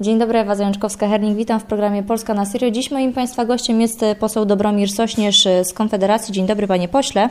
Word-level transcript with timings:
Dzień 0.00 0.18
dobry, 0.18 0.38
Ewa 0.38 0.54
Zajączkowska-Hernik. 0.54 1.36
Witam 1.36 1.60
w 1.60 1.64
programie 1.64 2.02
Polska 2.02 2.34
na 2.34 2.46
Serio. 2.46 2.70
Dziś 2.70 2.90
moim 2.90 3.12
Państwa 3.12 3.44
gościem 3.44 3.80
jest 3.80 4.00
poseł 4.20 4.44
Dobromir 4.44 4.90
Sośnierz 4.90 5.48
z 5.64 5.72
Konfederacji. 5.72 6.34
Dzień 6.34 6.46
dobry, 6.46 6.66
Panie 6.66 6.88
Pośle. 6.88 7.28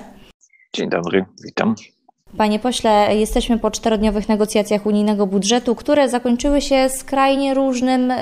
Dzień 0.74 0.89
dobry, 0.89 1.26
witam. 1.44 1.75
Panie 2.38 2.59
pośle, 2.59 3.16
jesteśmy 3.16 3.59
po 3.59 3.71
czterodniowych 3.71 4.29
negocjacjach 4.29 4.86
unijnego 4.86 5.27
budżetu, 5.27 5.75
które 5.75 6.09
zakończyły 6.09 6.61
się 6.61 6.89
skrajnie 6.89 7.54
różnym, 7.54 8.14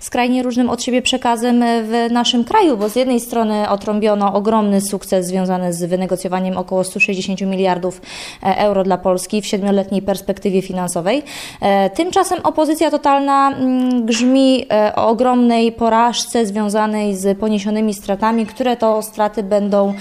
skrajnie 0.00 0.42
różnym 0.42 0.70
od 0.70 0.82
siebie 0.82 1.02
przekazem 1.02 1.64
w 1.82 2.12
naszym 2.12 2.44
kraju, 2.44 2.76
bo 2.76 2.88
z 2.88 2.96
jednej 2.96 3.20
strony 3.20 3.68
otrąbiono 3.68 4.34
ogromny 4.34 4.80
sukces 4.80 5.26
związany 5.26 5.72
z 5.72 5.84
wynegocjowaniem 5.84 6.56
około 6.56 6.84
160 6.84 7.40
miliardów 7.40 8.00
e, 8.42 8.58
euro 8.58 8.84
dla 8.84 8.98
Polski 8.98 9.42
w 9.42 9.46
siedmioletniej 9.46 10.02
perspektywie 10.02 10.62
finansowej. 10.62 11.22
E, 11.60 11.90
tymczasem 11.90 12.38
opozycja 12.42 12.90
totalna 12.90 13.48
mm, 13.50 14.06
grzmi 14.06 14.66
e, 14.70 14.92
o 14.96 15.08
ogromnej 15.08 15.72
porażce 15.72 16.46
związanej 16.46 17.16
z 17.16 17.38
poniesionymi 17.38 17.94
stratami, 17.94 18.46
które 18.46 18.76
to 18.76 19.02
straty 19.02 19.42
będą 19.42 19.94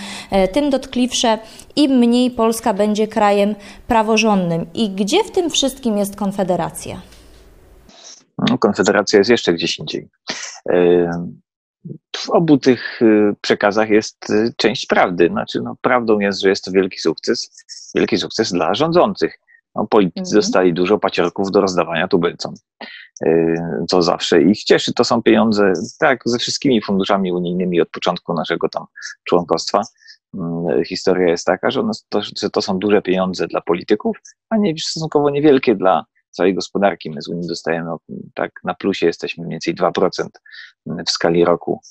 tym 0.53 0.70
dotkliwsze, 0.70 1.38
im 1.76 1.92
mniej 1.92 2.31
Polska 2.31 2.73
będzie 2.73 3.08
krajem 3.16 3.55
praworządnym. 3.88 4.66
I 4.74 4.90
gdzie 4.90 5.23
w 5.23 5.32
tym 5.32 5.50
wszystkim 5.50 5.98
jest 5.98 6.16
Konfederacja? 6.16 7.02
No, 8.38 8.58
Konfederacja 8.58 9.20
jest 9.20 9.30
jeszcze 9.30 9.54
gdzieś 9.54 9.80
indziej. 9.80 10.10
W 12.18 12.30
obu 12.30 12.58
tych 12.58 13.02
y, 13.02 13.36
przekazach 13.42 13.90
jest 13.90 14.30
y, 14.30 14.54
część 14.58 14.86
prawdy. 14.86 15.28
Znaczy, 15.28 15.62
no, 15.62 15.76
prawdą 15.82 16.20
jest, 16.20 16.42
że 16.42 16.50
jest 16.50 16.64
to 16.64 16.72
wielki 16.72 17.00
sukces, 17.00 17.66
wielki 17.96 18.18
sukces 18.18 18.52
dla 18.52 18.73
rządzących. 18.73 19.40
No, 19.76 19.88
politycy 19.88 20.20
mhm. 20.20 20.36
dostali 20.36 20.73
dużo 20.73 20.98
paciorków 20.98 21.52
do 21.52 21.61
rozdawania 21.61 22.08
tubylcom. 22.08 22.54
Co 23.89 24.02
zawsze 24.02 24.42
ich 24.42 24.64
cieszy. 24.64 24.94
To 24.94 25.04
są 25.04 25.23
pieniądze, 25.23 25.73
tak, 26.00 26.22
ze 26.26 26.39
wszystkimi 26.39 26.82
funduszami 26.82 27.32
unijnymi 27.32 27.82
od 27.82 27.89
początku 27.89 28.34
naszego 28.34 28.70
tam 28.70 28.86
członkostwa. 29.23 29.82
Mm, 30.38 30.83
historia 30.83 31.28
jest 31.28 31.45
taka, 31.45 31.72
że, 31.72 31.83
to, 32.09 32.22
że 32.22 32.50
to 32.50 32.61
są 32.61 32.80
duże 32.80 33.02
pieniądze 33.02 33.47
dla 33.47 33.61
polityków, 33.61 34.17
a 34.50 34.58
nie 34.58 34.77
stosunkowo 34.77 35.30
niewielkie 35.30 35.75
dla 35.75 36.05
całej 36.31 36.55
gospodarki. 36.55 37.09
My 37.09 37.22
z 37.22 37.27
Unii 37.27 37.47
dostajemy 37.47 37.92
tak 38.33 38.52
na 38.64 38.73
plusie 38.73 39.05
jesteśmy 39.05 39.44
mniej 39.44 39.53
więcej 39.53 39.75
2% 39.75 40.27
w 41.08 41.11
skali 41.11 41.45
roku 41.45 41.81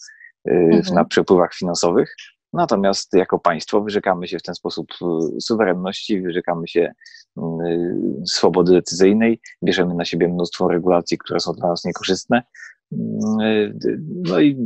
y, 0.48 0.52
mhm. 0.52 0.94
na 0.94 1.04
przepływach 1.04 1.54
finansowych. 1.54 2.14
Natomiast 2.52 3.14
jako 3.14 3.38
państwo 3.38 3.80
wyrzekamy 3.80 4.28
się 4.28 4.38
w 4.38 4.42
ten 4.42 4.54
sposób 4.54 4.92
y, 5.36 5.40
suwerenności, 5.40 6.20
wyrzekamy 6.20 6.68
się 6.68 6.92
y, 7.38 7.42
swobody 8.26 8.72
decyzyjnej, 8.72 9.40
bierzemy 9.64 9.94
na 9.94 10.04
siebie 10.04 10.28
mnóstwo 10.28 10.68
regulacji, 10.68 11.18
które 11.18 11.40
są 11.40 11.52
dla 11.52 11.68
nas 11.68 11.84
niekorzystne. 11.84 12.42
No 14.24 14.40
i 14.40 14.56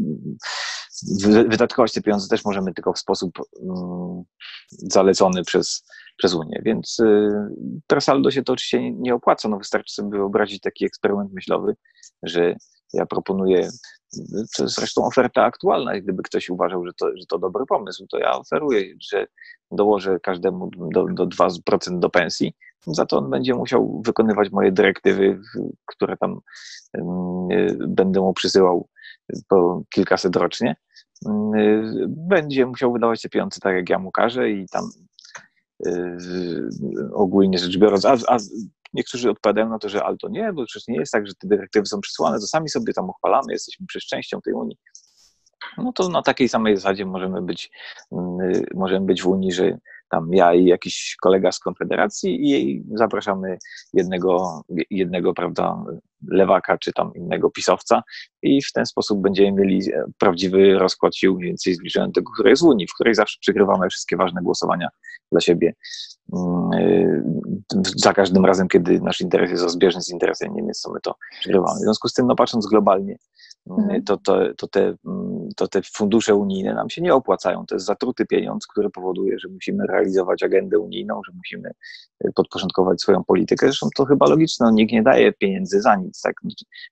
wydatkować 1.48 1.92
te 1.92 2.02
pieniądze 2.02 2.28
też 2.28 2.44
możemy 2.44 2.74
tylko 2.74 2.92
w 2.92 2.98
sposób 2.98 3.38
mm, 3.62 4.22
zalecony 4.70 5.44
przez, 5.44 5.84
przez 6.16 6.34
Unię. 6.34 6.62
Więc 6.64 7.00
y, 7.00 7.28
Trasaldo 7.86 8.30
się 8.30 8.42
to 8.42 8.52
oczywiście 8.52 8.92
nie 8.92 9.14
opłaca. 9.14 9.48
No 9.48 9.58
wystarczy 9.58 9.94
sobie 9.94 10.10
wyobrazić 10.10 10.60
taki 10.60 10.84
eksperyment 10.84 11.32
myślowy, 11.32 11.76
że 12.22 12.54
ja 12.92 13.06
proponuję, 13.06 13.69
to 14.56 14.69
zresztą 14.69 15.04
oferta 15.04 15.44
aktualna, 15.44 16.00
gdyby 16.00 16.22
ktoś 16.22 16.50
uważał, 16.50 16.86
że 16.86 16.92
to, 16.92 17.06
że 17.16 17.26
to 17.28 17.38
dobry 17.38 17.66
pomysł, 17.66 18.06
to 18.10 18.19
ja 18.19 18.32
oferuję, 18.32 18.94
że 19.10 19.26
dołożę 19.70 20.20
każdemu 20.20 20.70
do, 20.92 21.04
do 21.04 21.26
2% 21.26 21.98
do 21.98 22.10
pensji, 22.10 22.54
za 22.86 23.06
to 23.06 23.19
on 23.19 23.30
będzie 23.30 23.54
musiał 23.54 24.02
wykonywać 24.06 24.50
moje 24.50 24.72
dyrektywy, 24.72 25.41
które 25.86 26.16
tam 26.16 26.41
y, 26.96 27.76
będę 27.88 28.20
mu 28.20 28.32
przysyłał 28.32 28.88
po 29.48 29.82
kilkaset 29.91 30.36
rocznie 30.36 30.76
będzie 32.06 32.66
musiał 32.66 32.92
wydawać 32.92 33.22
te 33.22 33.28
pieniądze 33.28 33.60
tak, 33.60 33.74
jak 33.74 33.90
ja 33.90 33.98
mu 33.98 34.12
każę 34.12 34.50
i 34.50 34.66
tam 34.68 34.90
y, 35.86 36.18
ogólnie 37.12 37.58
rzecz 37.58 37.78
biorąc, 37.78 38.04
a, 38.04 38.16
a 38.28 38.36
niektórzy 38.92 39.30
odpowiadają 39.30 39.68
na 39.68 39.78
to, 39.78 39.88
że 39.88 40.04
ale 40.04 40.16
to 40.16 40.28
nie, 40.28 40.52
bo 40.52 40.64
przecież 40.64 40.88
nie 40.88 40.98
jest 40.98 41.12
tak, 41.12 41.26
że 41.26 41.34
te 41.34 41.48
dyrektywy 41.48 41.86
są 41.86 42.00
przysłane, 42.00 42.40
to 42.40 42.46
sami 42.46 42.68
sobie 42.68 42.92
tam 42.92 43.10
uchwalamy, 43.10 43.52
jesteśmy 43.52 43.86
przez 43.86 44.02
częścią 44.02 44.40
tej 44.40 44.54
Unii. 44.54 44.76
No 45.78 45.92
to 45.92 46.08
na 46.08 46.22
takiej 46.22 46.48
samej 46.48 46.76
zasadzie 46.76 47.06
możemy 47.06 47.42
być, 47.42 47.70
y, 48.12 48.66
możemy 48.74 49.06
być 49.06 49.22
w 49.22 49.26
Unii, 49.26 49.52
że 49.52 49.78
tam 50.10 50.34
ja 50.34 50.54
i 50.54 50.64
jakiś 50.64 51.16
kolega 51.20 51.52
z 51.52 51.58
Konfederacji 51.58 52.50
i 52.50 52.82
zapraszamy 52.94 53.58
jednego, 53.92 54.62
jednego 54.91 55.34
prawda, 55.34 55.84
lewaka 56.28 56.78
czy 56.78 56.92
tam 56.92 57.12
innego 57.14 57.50
pisowca 57.50 58.02
i 58.42 58.62
w 58.62 58.72
ten 58.72 58.86
sposób 58.86 59.20
będziemy 59.20 59.52
mieli 59.52 59.80
prawdziwy 60.18 60.78
rozkład 60.78 61.16
sił 61.16 61.34
mniej 61.34 61.48
więcej 61.48 61.74
zbliżony 61.74 62.06
do 62.06 62.12
tego, 62.12 62.32
który 62.32 62.50
jest 62.50 62.62
w 62.62 62.66
Unii, 62.66 62.86
w 62.86 62.94
której 62.94 63.14
zawsze 63.14 63.38
przegrywamy 63.41 63.88
wszystkie 63.88 64.16
ważne 64.16 64.42
głosowania 64.42 64.88
dla 65.32 65.41
siebie. 65.41 65.74
Mm, 66.32 67.62
za 67.97 68.12
każdym 68.12 68.47
razem, 68.47 68.68
kiedy 68.68 69.00
nasz 69.00 69.20
interes 69.20 69.50
jest 69.50 69.62
rozbieżny 69.62 70.02
z 70.02 70.10
interesem 70.10 70.54
Niemiec, 70.54 70.82
to 70.82 70.92
my 70.92 71.00
to 71.00 71.14
przegrywamy. 71.41 71.80
W 71.80 71.82
związku 71.82 72.08
z 72.08 72.12
tym, 72.12 72.26
no 72.26 72.36
patrząc 72.36 72.66
globalnie. 72.66 73.16
To, 74.06 74.16
to, 74.16 74.54
to, 74.56 74.68
te, 74.68 74.94
to 75.56 75.68
te 75.68 75.80
fundusze 75.82 76.34
unijne 76.34 76.74
nam 76.74 76.90
się 76.90 77.02
nie 77.02 77.14
opłacają. 77.14 77.66
To 77.66 77.74
jest 77.74 77.86
zatruty 77.86 78.26
pieniądz, 78.26 78.66
który 78.66 78.90
powoduje, 78.90 79.38
że 79.38 79.48
musimy 79.48 79.86
realizować 79.86 80.42
agendę 80.42 80.78
unijną, 80.78 81.20
że 81.26 81.32
musimy 81.36 81.70
y, 82.24 82.32
podporządkować 82.34 83.00
swoją 83.00 83.24
politykę. 83.24 83.66
Zresztą 83.66 83.88
to 83.96 84.04
chyba 84.04 84.26
logiczne, 84.26 84.66
no, 84.66 84.72
nikt 84.72 84.92
nie 84.92 85.02
daje 85.02 85.32
pieniędzy 85.32 85.80
za 85.80 85.96
nic, 85.96 86.20
tak? 86.20 86.34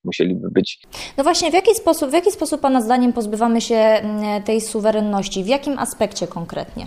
Musieliby 0.04 0.50
być. 0.50 0.82
No 1.16 1.24
właśnie, 1.24 1.50
w 1.50 1.54
jaki 1.54 1.74
sposób, 1.74 2.10
w 2.10 2.12
jaki 2.12 2.32
sposób 2.32 2.60
Pana 2.60 2.80
zdaniem 2.80 3.12
pozbywamy 3.12 3.60
się 3.60 4.02
tej 4.44 4.60
suwerenności? 4.60 5.44
W 5.44 5.46
jakim 5.46 5.78
aspekcie 5.78 6.26
konkretnie? 6.26 6.86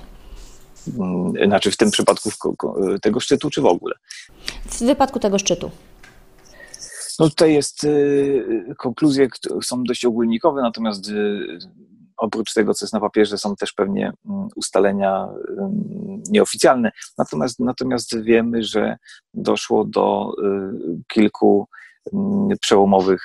Znaczy 1.46 1.72
w 1.72 1.78
tym 1.78 1.92
przypadku 1.92 2.30
tego 3.02 3.20
szczytu, 3.20 3.50
czy 3.50 3.62
w 3.62 3.66
ogóle? 3.66 3.96
W 4.66 4.80
wypadku 4.80 5.20
tego 5.20 5.40
szczytu. 5.40 5.72
No 7.20 7.30
tutaj 7.30 7.54
jest, 7.54 7.84
y, 7.84 8.76
konkluzje 8.78 9.28
są 9.62 9.84
dość 9.84 10.06
ogólnikowe, 10.06 10.62
natomiast 10.62 11.10
y, 11.10 11.60
oprócz 12.18 12.54
tego, 12.54 12.74
co 12.74 12.86
jest 12.86 12.94
na 12.94 13.00
papierze, 13.00 13.38
są 13.38 13.56
też 13.56 13.74
pewnie 13.74 14.12
mm, 14.26 14.48
ustalenia 14.56 15.28
nieoficjalne. 16.30 16.92
Natomiast, 17.18 17.60
natomiast 17.60 18.22
wiemy, 18.22 18.64
że 18.64 18.98
doszło 19.34 19.86
do 19.86 20.34
y, 20.44 21.04
kilku 21.08 21.68
mm, 22.14 22.58
przełomowych 22.62 23.22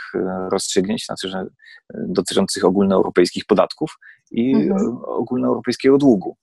rozstrzygnięć, 0.51 1.05
znaczy, 1.07 1.29
że 1.29 1.47
dotyczących 1.95 2.65
ogólnoeuropejskich 2.65 3.45
podatków 3.45 3.99
i 4.31 4.55
mhm. 4.55 4.99
ogólnoeuropejskiego 5.05 5.99
długu. 5.99 6.37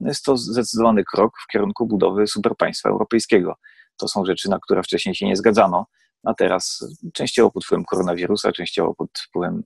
Jest 0.00 0.24
to 0.24 0.36
zdecydowany 0.36 1.04
krok 1.04 1.32
w 1.44 1.52
kierunku 1.52 1.86
budowy 1.86 2.26
superpaństwa 2.26 2.88
europejskiego. 2.88 3.54
To 3.96 4.08
są 4.08 4.24
rzeczy, 4.24 4.50
na 4.50 4.58
które 4.58 4.82
wcześniej 4.82 5.14
się 5.14 5.26
nie 5.26 5.36
zgadzano 5.36 5.86
a 6.24 6.34
teraz 6.34 6.84
częściowo 7.12 7.50
pod 7.50 7.64
wpływem 7.64 7.84
koronawirusa, 7.84 8.52
częściowo 8.52 8.94
pod 8.94 9.08
wpływem 9.18 9.62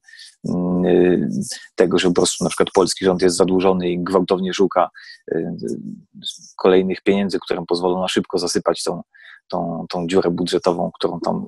mm, 0.49 0.85
y, 0.85 1.29
tego, 1.75 1.99
że 1.99 2.09
po 2.09 2.15
prostu 2.15 2.45
na 2.45 2.51
przykład 2.51 2.69
polski 2.75 3.05
rząd 3.05 3.23
jest 3.23 3.37
zadłużony 3.37 3.89
i 3.89 4.05
gwałtownie 4.05 4.55
szuka 4.55 4.91
y, 5.33 5.57
kolejnych 6.57 7.03
pieniędzy, 7.03 7.39
które 7.45 7.65
pozwolą 7.69 8.01
na 8.01 8.09
szybko 8.09 8.39
zasypać 8.39 8.83
tą, 8.83 9.03
tą, 9.49 9.87
tą 9.89 10.07
dziurę 10.07 10.31
budżetową, 10.31 10.91
którą 10.95 11.21
tam 11.21 11.47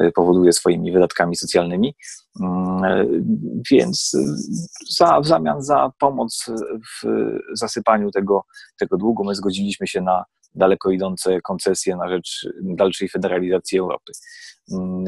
y, 0.00 0.12
powoduje 0.14 0.52
swoimi 0.52 0.92
wydatkami 0.92 1.36
socjalnymi. 1.36 1.96
Mm, 2.40 2.82
więc 3.70 4.16
za, 4.96 5.20
w 5.20 5.26
zamian 5.26 5.62
za 5.62 5.92
pomoc 5.98 6.46
w 7.02 7.06
zasypaniu 7.52 8.10
tego, 8.10 8.44
tego 8.78 8.96
długu 8.96 9.24
my 9.24 9.34
zgodziliśmy 9.34 9.86
się 9.86 10.00
na 10.00 10.24
daleko 10.56 10.90
idące 10.90 11.40
koncesje 11.40 11.96
na 11.96 12.08
rzecz 12.08 12.48
dalszej 12.62 13.08
federalizacji 13.08 13.78
Europy. 13.78 14.12
Mm, 14.72 15.04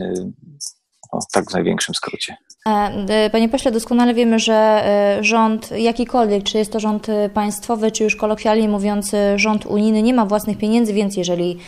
o, 1.13 1.19
tak 1.33 1.51
w 1.51 1.55
największym 1.55 1.95
skrócie. 1.95 2.37
E, 2.67 2.71
e, 3.09 3.31
panie 3.31 3.49
pośle, 3.49 3.73
doskonale 3.73 4.15
wiemy, 4.15 4.39
że 4.39 4.55
e, 4.55 5.25
rząd 5.25 5.71
jakikolwiek, 5.71 6.43
czy 6.43 6.59
jest 6.59 6.73
to 6.73 6.81
rząd 6.81 7.07
państwowy, 7.35 7.91
czy 7.91 8.05
już 8.05 8.17
kolokwialnie 8.17 8.69
mówiąc 8.69 9.13
rząd 9.37 9.67
unijny, 9.67 10.03
nie 10.03 10.15
ma 10.15 10.27
własnych 10.27 10.59
pieniędzy, 10.59 10.93
więc 10.93 11.17
jeżeli 11.17 11.59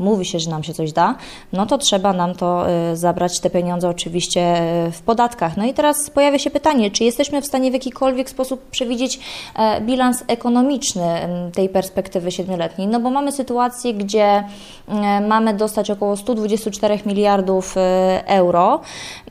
mówi 0.00 0.24
się, 0.24 0.38
że 0.38 0.50
nam 0.50 0.62
się 0.62 0.74
coś 0.74 0.92
da, 0.92 1.14
no 1.52 1.66
to 1.66 1.78
trzeba 1.78 2.12
nam 2.12 2.34
to 2.34 2.66
y, 2.92 2.96
zabrać 2.96 3.40
te 3.40 3.50
pieniądze 3.50 3.88
oczywiście 3.88 4.62
y, 4.86 4.92
w 4.92 5.02
podatkach. 5.02 5.56
No 5.56 5.64
i 5.64 5.74
teraz 5.74 6.10
pojawia 6.10 6.38
się 6.38 6.50
pytanie, 6.50 6.90
czy 6.90 7.04
jesteśmy 7.04 7.42
w 7.42 7.46
stanie 7.46 7.70
w 7.70 7.74
jakikolwiek 7.74 8.30
sposób 8.30 8.70
przewidzieć 8.70 9.20
e, 9.56 9.80
bilans 9.80 10.24
ekonomiczny 10.26 11.28
tej 11.54 11.68
perspektywy 11.68 12.32
siedmioletniej? 12.32 12.88
No 12.88 13.00
bo 13.00 13.10
mamy 13.10 13.32
sytuację, 13.32 13.94
gdzie 13.94 14.44
e, 14.88 15.20
mamy 15.20 15.54
dostać 15.54 15.90
około 15.90 16.16
124 16.16 16.98
miliardów 17.06 17.76
e, 17.76 18.22
euro, 18.26 18.80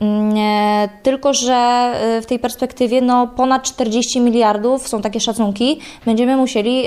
mm, 0.00 0.34
tylko 1.02 1.34
że 1.34 1.90
w 2.22 2.26
tej 2.26 2.38
perspektywie 2.38 3.00
no 3.00 3.26
ponad 3.26 3.62
40 3.62 4.20
miliardów, 4.20 4.88
są 4.88 5.02
takie 5.02 5.20
szacunki, 5.20 5.78
będziemy 6.06 6.36
musieli 6.36 6.84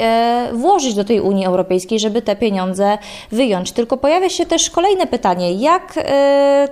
włożyć 0.54 0.96
do 0.96 1.04
tej 1.04 1.22
Unii 1.22 1.46
Europejskiej, 1.46 2.00
żeby 2.00 2.22
te 2.22 2.36
pieniądze 2.36 2.98
wyjąć. 3.32 3.72
Tylko 3.74 3.98
pojawia 3.98 4.30
się 4.30 4.46
też 4.46 4.70
kolejne 4.70 5.08
pytanie: 5.08 5.54
jak 5.54 5.94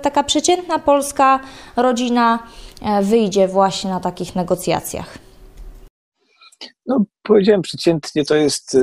taka 0.02 0.22
przeciętna 0.22 0.78
polska 0.78 1.40
rodzina 1.76 2.38
wyjdzie 3.02 3.48
właśnie 3.48 3.90
na 3.90 4.00
takich 4.00 4.36
negocjacjach? 4.36 5.18
No, 6.86 7.04
powiedziałem 7.22 7.62
przeciętnie, 7.62 8.24
to 8.24 8.34
jest 8.34 8.76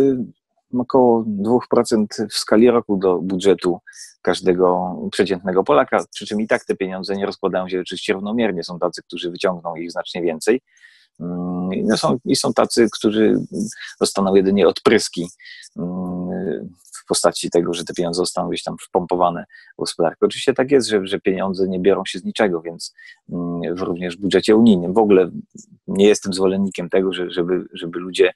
około 0.78 1.24
2% 1.72 2.06
w 2.30 2.34
skali 2.34 2.72
roku 2.72 2.98
do 2.98 3.20
budżetu 3.20 3.80
każdego 4.22 4.96
przeciętnego 5.12 5.64
Polaka, 5.64 6.06
przy 6.12 6.26
czym 6.26 6.42
i 6.42 6.48
tak 6.48 6.66
te 6.66 6.76
pieniądze 6.76 7.16
nie 7.16 7.26
rozkładają 7.26 7.70
się 7.70 7.80
oczywiście 7.80 8.14
równomiernie. 8.14 8.64
Są 8.64 8.80
tacy, 8.80 9.02
którzy 9.04 9.32
wyciągną 9.32 9.76
ich 9.76 9.92
znacznie 9.92 10.22
więcej. 10.22 10.62
Mm, 11.20 11.70
no 11.84 11.98
są, 11.98 12.18
I 12.26 12.36
są 12.36 12.54
tacy, 12.54 12.88
którzy 12.94 13.40
dostaną 14.00 14.36
jedynie 14.36 14.68
odpryski 14.68 15.28
mm, 15.78 16.70
postaci 17.10 17.50
tego, 17.50 17.74
że 17.74 17.84
te 17.84 17.94
pieniądze 17.94 18.20
zostaną 18.20 18.50
gdzieś 18.50 18.64
tam 18.64 18.76
wpompowane 18.88 19.46
w 19.74 19.80
gospodarkę. 19.80 20.26
Oczywiście 20.26 20.54
tak 20.54 20.72
jest, 20.72 20.88
że, 20.88 21.08
że 21.08 21.20
pieniądze 21.20 21.68
nie 21.68 21.80
biorą 21.80 22.06
się 22.06 22.20
z 22.20 22.24
niczego, 22.24 22.62
więc 22.62 22.94
mm, 23.30 23.62
również 23.78 24.18
w 24.18 24.22
budżecie 24.22 24.56
unijnym 24.56 24.94
w 24.94 24.98
ogóle 24.98 25.30
nie 25.88 26.08
jestem 26.08 26.34
zwolennikiem 26.34 26.90
tego, 26.90 27.14
że, 27.14 27.32
żeby, 27.32 27.66
żeby 27.74 28.00
ludzie 28.00 28.34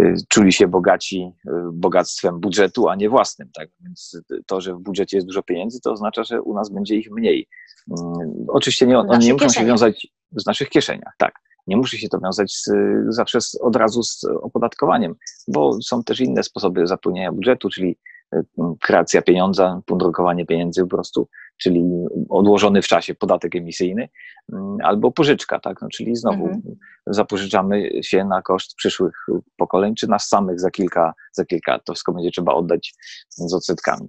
Y, 0.00 0.14
czuli 0.28 0.52
się 0.52 0.68
bogaci 0.68 1.32
y, 1.46 1.50
bogactwem 1.72 2.40
budżetu, 2.40 2.88
a 2.88 2.96
nie 2.96 3.08
własnym. 3.08 3.50
Tak? 3.54 3.68
Więc 3.80 4.20
to, 4.46 4.60
że 4.60 4.74
w 4.74 4.78
budżecie 4.78 5.16
jest 5.16 5.26
dużo 5.26 5.42
pieniędzy, 5.42 5.80
to 5.80 5.92
oznacza, 5.92 6.24
że 6.24 6.42
u 6.42 6.54
nas 6.54 6.70
będzie 6.70 6.96
ich 6.96 7.10
mniej. 7.10 7.48
Mm, 7.90 8.46
oczywiście 8.48 8.86
nie, 8.86 8.98
one 8.98 9.18
nie 9.18 9.32
muszą 9.32 9.48
się 9.48 9.64
wiązać 9.64 10.06
z 10.32 10.46
naszych 10.46 10.68
kieszeniach, 10.68 11.14
tak. 11.18 11.34
Nie 11.66 11.76
musi 11.76 11.98
się 11.98 12.08
to 12.08 12.18
wiązać 12.18 12.52
z, 12.52 12.70
zawsze 13.08 13.40
z, 13.40 13.54
od 13.54 13.76
razu 13.76 14.02
z 14.02 14.24
opodatkowaniem, 14.24 15.14
bo 15.48 15.82
są 15.82 16.04
też 16.04 16.20
inne 16.20 16.42
sposoby 16.42 16.86
zapłynienia 16.86 17.32
budżetu, 17.32 17.68
czyli 17.68 17.98
y, 18.34 18.44
kreacja 18.80 19.22
pieniądza, 19.22 19.80
drukowanie 19.88 20.46
pieniędzy 20.46 20.82
po 20.82 20.88
prostu 20.88 21.28
czyli 21.62 21.84
odłożony 22.28 22.82
w 22.82 22.86
czasie 22.86 23.14
podatek 23.14 23.56
emisyjny, 23.56 24.08
mm, 24.52 24.76
albo 24.82 25.12
pożyczka, 25.12 25.60
tak? 25.60 25.82
No, 25.82 25.88
czyli 25.88 26.16
znowu 26.16 26.44
mhm. 26.44 26.62
zapożyczamy 27.06 27.90
się 28.02 28.24
na 28.24 28.42
koszt 28.42 28.74
przyszłych 28.74 29.14
pokoleń, 29.56 29.94
czy 29.94 30.08
nas 30.08 30.28
samych 30.28 30.60
za 30.60 30.70
kilka, 30.70 31.12
za 31.32 31.44
kilka, 31.44 31.78
to 31.78 31.92
wszystko 31.92 32.12
będzie 32.12 32.30
trzeba 32.30 32.54
oddać 32.54 32.94
z 33.28 33.54
odsetkami. 33.54 34.08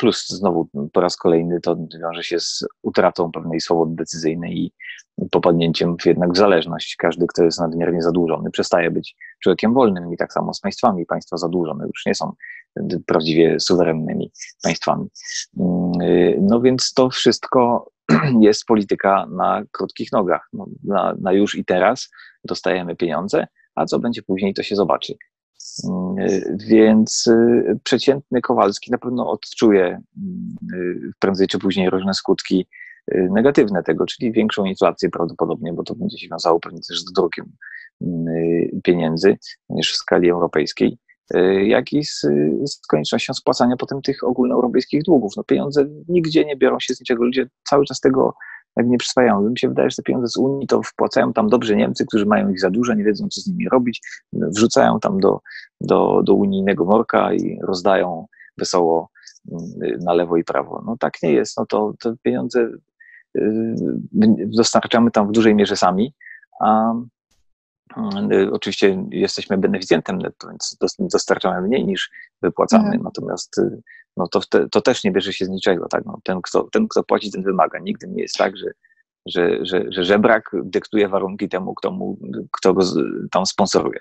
Plus 0.00 0.28
znowu 0.28 0.68
po 0.92 1.00
raz 1.00 1.16
kolejny 1.16 1.60
to 1.60 1.76
wiąże 2.02 2.22
się 2.22 2.40
z 2.40 2.64
utratą 2.82 3.32
pewnej 3.32 3.60
swobody 3.60 3.94
decyzyjnej 3.94 4.58
i 4.58 4.72
popadnięciem 5.30 5.96
jednak 6.04 6.32
w 6.32 6.36
zależność. 6.36 6.96
Każdy, 6.96 7.26
kto 7.26 7.44
jest 7.44 7.60
nadmiernie 7.60 8.02
zadłużony, 8.02 8.50
przestaje 8.50 8.90
być 8.90 9.16
człowiekiem 9.42 9.74
wolnym 9.74 10.12
i 10.12 10.16
tak 10.16 10.32
samo 10.32 10.54
z 10.54 10.60
państwami. 10.60 11.06
Państwa 11.06 11.36
zadłużone 11.36 11.86
już 11.86 12.06
nie 12.06 12.14
są 12.14 12.32
prawdziwie 13.06 13.60
suwerennymi 13.60 14.32
państwami. 14.62 15.08
No 16.40 16.60
więc 16.60 16.92
to 16.92 17.10
wszystko 17.10 17.90
jest 18.40 18.64
polityka 18.64 19.26
na 19.30 19.62
krótkich 19.70 20.12
nogach. 20.12 20.48
No, 20.52 20.66
na, 20.84 21.14
na 21.20 21.32
już 21.32 21.54
i 21.54 21.64
teraz 21.64 22.10
dostajemy 22.44 22.96
pieniądze, 22.96 23.46
a 23.74 23.86
co 23.86 23.98
będzie 23.98 24.22
później, 24.22 24.54
to 24.54 24.62
się 24.62 24.76
zobaczy. 24.76 25.14
Więc 26.68 27.26
y, 27.26 27.78
przeciętny 27.84 28.40
Kowalski 28.40 28.90
na 28.90 28.98
pewno 28.98 29.30
odczuje 29.30 30.00
y, 30.72 31.12
prędzej 31.18 31.46
czy 31.46 31.58
później 31.58 31.90
różne 31.90 32.14
skutki 32.14 32.66
y, 33.14 33.28
negatywne 33.32 33.82
tego, 33.82 34.06
czyli 34.06 34.32
większą 34.32 34.64
inflację 34.64 35.10
prawdopodobnie, 35.10 35.72
bo 35.72 35.82
to 35.82 35.94
będzie 35.94 36.18
się 36.18 36.28
wiązało 36.28 36.60
pewnie 36.60 36.80
też 36.88 37.00
z 37.00 37.12
drukiem 37.12 37.52
pieniędzy 38.84 39.36
niż 39.68 39.92
w 39.92 39.96
skali 39.96 40.30
europejskiej. 40.30 40.98
Y, 41.34 41.66
jak 41.66 41.92
i 41.92 42.04
z, 42.04 42.20
z, 42.64 42.86
koniecznością 42.88 43.34
spłacania 43.34 43.76
potem 43.76 44.02
tych 44.02 44.24
ogólnoeuropejskich 44.24 45.02
długów. 45.02 45.32
No 45.36 45.44
pieniądze 45.44 45.86
nigdzie 46.08 46.44
nie 46.44 46.56
biorą 46.56 46.80
się 46.80 46.94
z 46.94 47.00
niczego, 47.00 47.24
ludzie 47.24 47.46
cały 47.68 47.84
czas 47.84 48.00
tego 48.00 48.34
jak 48.76 48.86
nie 48.86 48.98
przyswajają. 48.98 49.40
Mi 49.40 49.58
się 49.58 49.68
wydaje, 49.68 49.90
że 49.90 49.96
te 49.96 50.02
pieniądze 50.02 50.28
z 50.28 50.36
Unii 50.36 50.66
to 50.66 50.82
wpłacają 50.82 51.32
tam 51.32 51.48
dobrzy 51.48 51.76
Niemcy, 51.76 52.06
którzy 52.06 52.26
mają 52.26 52.48
ich 52.50 52.60
za 52.60 52.70
dużo, 52.70 52.94
nie 52.94 53.04
wiedzą, 53.04 53.28
co 53.28 53.40
z 53.40 53.46
nimi 53.46 53.68
robić, 53.68 54.02
wrzucają 54.32 55.00
tam 55.00 55.20
do, 55.20 55.40
do, 55.80 56.22
do 56.24 56.34
unijnego 56.34 56.84
morka 56.84 57.32
i 57.32 57.58
rozdają 57.62 58.26
wesoło 58.58 59.10
y, 59.82 59.98
na 60.04 60.14
lewo 60.14 60.36
i 60.36 60.44
prawo. 60.44 60.82
No 60.86 60.96
tak 61.00 61.22
nie 61.22 61.32
jest, 61.32 61.56
no 61.56 61.66
to 61.66 61.94
te 62.00 62.14
pieniądze 62.22 62.60
y, 63.36 63.74
dostarczamy 64.46 65.10
tam 65.10 65.28
w 65.28 65.32
dużej 65.32 65.54
mierze 65.54 65.76
sami, 65.76 66.14
a 66.60 66.94
Y, 68.32 68.52
oczywiście 68.52 69.04
jesteśmy 69.10 69.58
beneficjentem 69.58 70.18
netto, 70.18 70.48
więc 70.48 70.76
dostarczamy 70.98 71.68
mniej 71.68 71.86
niż 71.86 72.10
wypłacamy, 72.42 72.84
mhm. 72.84 73.02
natomiast 73.02 73.58
y, 73.58 73.82
no 74.16 74.28
to, 74.28 74.40
te, 74.40 74.68
to 74.68 74.80
też 74.80 75.04
nie 75.04 75.12
bierze 75.12 75.32
się 75.32 75.44
z 75.44 75.48
niczego. 75.48 75.88
Tak? 75.88 76.04
No, 76.06 76.18
ten, 76.24 76.42
kto, 76.42 76.68
ten, 76.72 76.88
kto 76.88 77.04
płaci, 77.04 77.32
ten 77.32 77.42
wymaga. 77.42 77.78
Nigdy 77.78 78.08
nie 78.08 78.22
jest 78.22 78.36
tak, 78.36 78.56
że, 78.56 78.66
że, 79.26 79.66
że, 79.66 79.84
że 79.88 80.04
żebrak 80.04 80.50
dyktuje 80.64 81.08
warunki 81.08 81.48
temu, 81.48 81.74
kto, 81.74 81.90
mu, 81.90 82.18
kto 82.52 82.74
go 82.74 82.84
tam 83.30 83.46
sponsoruje. 83.46 83.98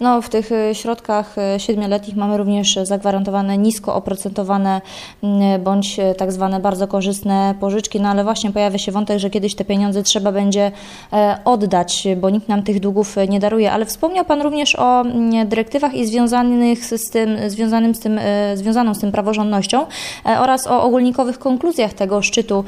No, 0.00 0.22
w 0.22 0.28
tych 0.28 0.52
y, 0.52 0.74
środkach 0.74 1.34
y, 1.56 1.60
siedmioletnich 1.60 2.16
mamy 2.16 2.36
również 2.36 2.78
zagwarantowane 2.82 3.58
nisko 3.58 3.94
oprocentowane 3.94 4.80
mm, 5.22 5.62
bądź 5.62 5.98
y, 5.98 6.14
tak 6.14 6.32
zwane 6.32 6.60
bardzo 6.60 6.88
korzystne 6.88 7.54
pożyczki, 7.60 8.00
no 8.00 8.08
ale 8.08 8.24
właśnie 8.24 8.52
pojawia 8.52 8.78
się 8.78 8.92
wątek, 8.92 9.18
że 9.18 9.30
kiedyś 9.30 9.54
te 9.54 9.64
pieniądze 9.64 10.02
trzeba 10.02 10.32
będzie 10.32 10.72
e, 11.12 11.38
oddać, 11.44 12.08
bo 12.16 12.30
nikt 12.30 12.48
nam 12.48 12.62
tych 12.62 12.80
długów 12.80 13.16
nie 13.28 13.40
daruje. 13.40 13.72
Ale 13.72 13.86
wspomniał 13.86 14.24
Pan 14.24 14.42
również 14.42 14.76
o 14.78 15.00
mm, 15.00 15.48
dyrektywach 15.48 15.94
i 15.94 16.06
związanych 16.06 16.84
z 16.84 17.10
tym, 17.10 17.36
związanym 17.46 17.94
z 17.94 18.00
tym, 18.00 18.18
e, 18.18 18.56
związaną 18.56 18.94
z 18.94 18.98
tym 18.98 19.12
praworządnością 19.12 19.86
e, 20.26 20.40
oraz 20.40 20.66
o 20.66 20.82
ogólnikowych 20.82 21.38
konkluzjach 21.38 21.92
tego 21.92 22.22
szczytu 22.22 22.64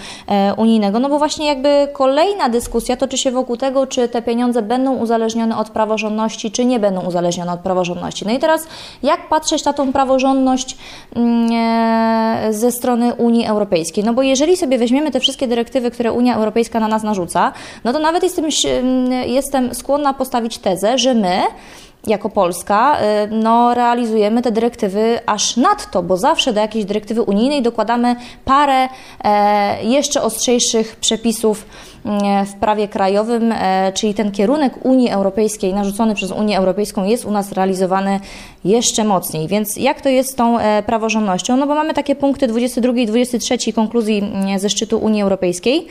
unijnego. 0.56 0.98
No 0.98 1.08
bo 1.08 1.18
właśnie 1.18 1.46
jakby 1.46 1.88
kolejna 1.92 2.48
dyskusja 2.48 2.96
toczy 2.96 3.18
się 3.18 3.30
wokół 3.30 3.56
tego, 3.56 3.86
czy 3.86 4.08
te 4.08 4.22
pieniądze 4.22 4.62
będą 4.62 4.96
uzależnione 4.96 5.56
od 5.56 5.70
praworządności, 5.70 6.50
czy 6.50 6.64
nie 6.64 6.80
będą 6.80 7.00
uzależnione 7.00 7.17
uzależniona 7.18 7.52
od 7.52 7.60
praworządności. 7.60 8.26
No 8.26 8.32
i 8.32 8.38
teraz, 8.38 8.66
jak 9.02 9.28
patrzeć 9.28 9.64
na 9.64 9.72
tą 9.72 9.92
praworządność 9.92 10.76
mm, 11.16 11.50
e, 11.52 12.52
ze 12.52 12.72
strony 12.72 13.14
Unii 13.14 13.46
Europejskiej? 13.46 14.04
No 14.04 14.14
bo 14.14 14.22
jeżeli 14.22 14.56
sobie 14.56 14.78
weźmiemy 14.78 15.10
te 15.10 15.20
wszystkie 15.20 15.48
dyrektywy, 15.48 15.90
które 15.90 16.12
Unia 16.12 16.36
Europejska 16.36 16.80
na 16.80 16.88
nas 16.88 17.02
narzuca, 17.02 17.52
no 17.84 17.92
to 17.92 17.98
nawet 17.98 18.22
jestem, 18.22 18.44
jestem 19.26 19.74
skłonna 19.74 20.14
postawić 20.14 20.58
tezę, 20.58 20.98
że 20.98 21.14
my, 21.14 21.42
jako 22.06 22.30
Polska 22.30 22.98
y, 23.00 23.28
no, 23.30 23.74
realizujemy 23.74 24.42
te 24.42 24.52
dyrektywy 24.52 25.20
aż 25.26 25.56
nadto, 25.56 26.02
bo 26.02 26.16
zawsze 26.16 26.52
do 26.52 26.60
jakiejś 26.60 26.84
dyrektywy 26.84 27.22
unijnej 27.22 27.62
dokładamy 27.62 28.16
parę 28.44 28.88
e, 29.24 29.84
jeszcze 29.84 30.22
ostrzejszych 30.22 30.96
przepisów 30.96 31.64
w 32.46 32.54
prawie 32.60 32.88
krajowym, 32.88 33.52
e, 33.52 33.92
czyli 33.92 34.14
ten 34.14 34.32
kierunek 34.32 34.86
Unii 34.86 35.10
Europejskiej 35.10 35.74
narzucony 35.74 36.14
przez 36.14 36.30
Unię 36.30 36.58
Europejską 36.58 37.04
jest 37.04 37.24
u 37.24 37.30
nas 37.30 37.52
realizowany 37.52 38.20
jeszcze 38.64 39.04
mocniej. 39.04 39.48
Więc 39.48 39.76
jak 39.76 40.00
to 40.00 40.08
jest 40.08 40.30
z 40.30 40.34
tą 40.34 40.58
e, 40.58 40.82
praworządnością? 40.82 41.56
No 41.56 41.66
bo 41.66 41.74
mamy 41.74 41.94
takie 41.94 42.14
punkty 42.14 42.46
22 42.46 42.92
i 42.92 43.06
23 43.06 43.72
konkluzji 43.72 44.18
mm, 44.18 44.58
ze 44.58 44.70
szczytu 44.70 44.98
Unii 44.98 45.22
Europejskiej 45.22 45.86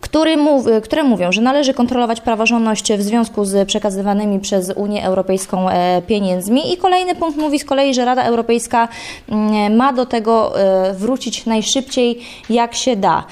który 0.00 0.36
mów, 0.36 0.66
które 0.82 1.02
mówią, 1.02 1.32
że 1.32 1.40
należy 1.40 1.74
kontrolować 1.74 2.20
praworządność 2.20 2.92
w 2.92 3.02
związku 3.02 3.44
z 3.44 3.68
przekazywanymi 3.68 4.40
przez 4.40 4.72
Unię 4.76 5.04
Europejską 5.04 5.70
e, 5.70 6.02
pieniędzmi. 6.02 6.72
I 6.72 6.76
kolejny 6.76 7.14
punkt 7.14 7.38
mówi 7.38 7.58
z 7.58 7.64
kolei, 7.64 7.94
że 7.94 8.04
Rada 8.04 8.22
Europejska 8.22 8.88
mm, 9.28 9.76
ma 9.76 9.92
do 9.92 10.06
tego 10.06 10.60
e, 10.60 10.94
wrócić 10.94 11.46
najszybciej, 11.46 12.18
jak 12.50 12.74
się 12.74 12.96
da. 12.96 13.24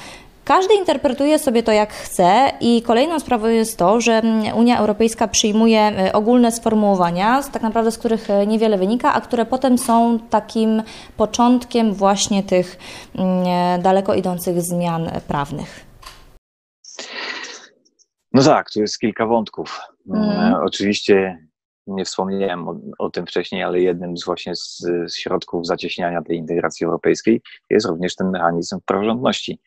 Każdy 0.47 0.73
interpretuje 0.73 1.39
sobie 1.39 1.63
to 1.63 1.71
jak 1.71 1.93
chce 1.93 2.51
i 2.61 2.81
kolejną 2.81 3.19
sprawą 3.19 3.47
jest 3.47 3.77
to, 3.77 4.01
że 4.01 4.21
Unia 4.55 4.79
Europejska 4.79 5.27
przyjmuje 5.27 5.79
e, 5.79 6.13
ogólne 6.13 6.51
sformułowania, 6.51 7.43
tak 7.53 7.61
naprawdę 7.61 7.91
z 7.91 7.97
których 7.97 8.27
niewiele 8.47 8.77
wynika, 8.77 9.13
a 9.13 9.21
które 9.21 9.45
potem 9.45 9.77
są 9.77 10.19
takim 10.19 10.83
początkiem 11.17 11.93
właśnie 11.93 12.43
tych 12.43 12.77
mm, 13.15 13.81
daleko 13.81 14.13
idących 14.13 14.61
zmian 14.61 15.11
prawnych. 15.27 15.85
No 18.33 18.43
tak, 18.43 18.71
tu 18.71 18.79
jest 18.79 18.99
kilka 18.99 19.25
wątków. 19.25 19.79
Mm. 20.13 20.53
Oczywiście 20.53 21.47
nie 21.87 22.05
wspomniałem 22.05 22.67
o, 22.67 22.79
o, 22.97 23.09
tym 23.09 23.25
wcześniej, 23.25 23.63
ale 23.63 23.79
jednym 23.79 24.17
z 24.17 24.25
właśnie 24.25 24.55
z, 24.55 24.77
z, 25.07 25.15
środków 25.15 25.67
zacieśniania 25.67 26.21
tej 26.21 26.37
integracji 26.37 26.85
europejskiej 26.85 27.41
jest 27.69 27.85
również 27.85 28.15
ten 28.15 28.29
mechanizm 28.29 28.79
praworządności. 28.85 29.59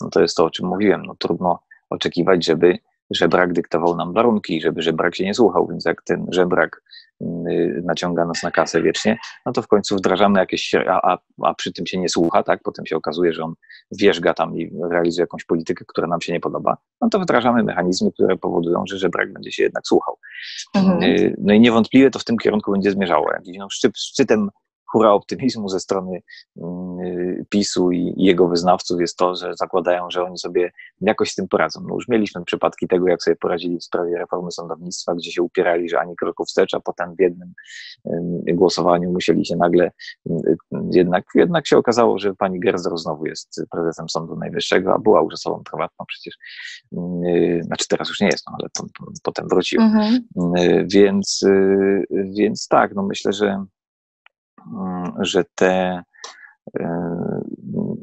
No 0.00 0.10
to 0.10 0.20
jest 0.20 0.36
to, 0.36 0.44
o 0.44 0.50
czym 0.50 0.66
mówiłem. 0.66 1.02
No 1.06 1.14
trudno 1.18 1.62
oczekiwać, 1.90 2.44
żeby 2.44 2.78
żebrak 3.10 3.52
dyktował 3.52 3.96
nam 3.96 4.12
warunki, 4.12 4.60
żeby 4.60 4.82
żebrak 4.82 5.16
się 5.16 5.24
nie 5.24 5.34
słuchał, 5.34 5.66
więc 5.66 5.84
jak 5.84 6.02
ten 6.02 6.26
żebrak 6.30 6.82
y, 7.20 7.82
naciąga 7.84 8.24
nas 8.24 8.42
na 8.42 8.50
kasę 8.50 8.82
wiecznie, 8.82 9.18
no 9.46 9.52
to 9.52 9.62
w 9.62 9.66
końcu 9.68 9.96
wdrażamy 9.96 10.40
jakieś, 10.40 10.74
a, 10.74 11.12
a, 11.12 11.18
a 11.42 11.54
przy 11.54 11.72
tym 11.72 11.86
się 11.86 11.98
nie 11.98 12.08
słucha, 12.08 12.42
tak? 12.42 12.60
Potem 12.62 12.86
się 12.86 12.96
okazuje, 12.96 13.32
że 13.32 13.42
on 13.42 13.54
wierzga 13.92 14.34
tam 14.34 14.58
i 14.58 14.70
realizuje 14.90 15.22
jakąś 15.22 15.44
politykę, 15.44 15.84
która 15.88 16.06
nam 16.06 16.20
się 16.20 16.32
nie 16.32 16.40
podoba, 16.40 16.76
no 17.00 17.08
to 17.08 17.20
wdrażamy 17.20 17.62
mechanizmy, 17.62 18.12
które 18.12 18.36
powodują, 18.36 18.84
że 18.88 18.98
żebrak 18.98 19.32
będzie 19.32 19.52
się 19.52 19.62
jednak 19.62 19.86
słuchał. 19.86 20.18
Mhm. 20.74 21.02
Y, 21.02 21.36
no 21.38 21.52
i 21.54 21.60
niewątpliwie 21.60 22.10
to 22.10 22.18
w 22.18 22.24
tym 22.24 22.38
kierunku 22.38 22.72
będzie 22.72 22.90
zmierzało. 22.90 23.32
Jakiś 23.32 23.58
no, 23.58 23.70
szczyt, 23.70 23.98
szczytem 23.98 24.50
hura 24.92 25.12
optymizmu 25.12 25.68
ze 25.68 25.80
strony 25.80 26.22
mm, 26.56 27.44
PiSu 27.48 27.92
i 27.92 28.14
jego 28.16 28.48
wyznawców 28.48 29.00
jest 29.00 29.16
to, 29.16 29.34
że 29.34 29.54
zakładają, 29.54 30.10
że 30.10 30.22
oni 30.22 30.38
sobie 30.38 30.72
jakoś 31.00 31.30
z 31.30 31.34
tym 31.34 31.48
poradzą. 31.48 31.80
No 31.88 31.94
już 31.94 32.08
mieliśmy 32.08 32.44
przypadki 32.44 32.88
tego, 32.88 33.08
jak 33.08 33.22
sobie 33.22 33.36
poradzili 33.36 33.78
w 33.78 33.84
sprawie 33.84 34.18
reformy 34.18 34.52
sądownictwa, 34.52 35.14
gdzie 35.14 35.32
się 35.32 35.42
upierali, 35.42 35.88
że 35.88 36.00
ani 36.00 36.16
kroku 36.16 36.44
wstecz, 36.44 36.74
a 36.74 36.80
potem 36.80 37.16
w 37.16 37.20
jednym 37.20 37.52
głosowaniu 38.54 39.12
musieli 39.12 39.46
się 39.46 39.56
nagle, 39.56 39.90
jednak, 40.92 41.24
jednak 41.34 41.66
się 41.66 41.76
okazało, 41.76 42.18
że 42.18 42.34
pani 42.34 42.60
Gersdorf 42.60 43.00
znowu 43.00 43.26
jest 43.26 43.62
prezesem 43.70 44.08
Sądu 44.08 44.36
Najwyższego, 44.36 44.94
a 44.94 44.98
była 44.98 45.22
już 45.22 45.34
osobą 45.34 45.62
prywatną 45.70 46.06
przecież, 46.08 46.38
znaczy 47.60 47.84
teraz 47.88 48.08
już 48.08 48.20
nie 48.20 48.26
jest, 48.26 48.44
no, 48.46 48.56
ale 48.60 48.68
to, 48.76 48.82
to, 48.82 49.12
potem 49.22 49.48
wrócił. 49.48 49.80
Mhm. 49.80 50.24
Więc, 50.92 51.42
y, 51.42 52.06
więc 52.10 52.68
tak, 52.68 52.94
no 52.94 53.02
myślę, 53.02 53.32
że 53.32 53.48
Mm, 53.48 53.66
że 55.20 55.44
te 55.54 56.02
e, 56.80 57.18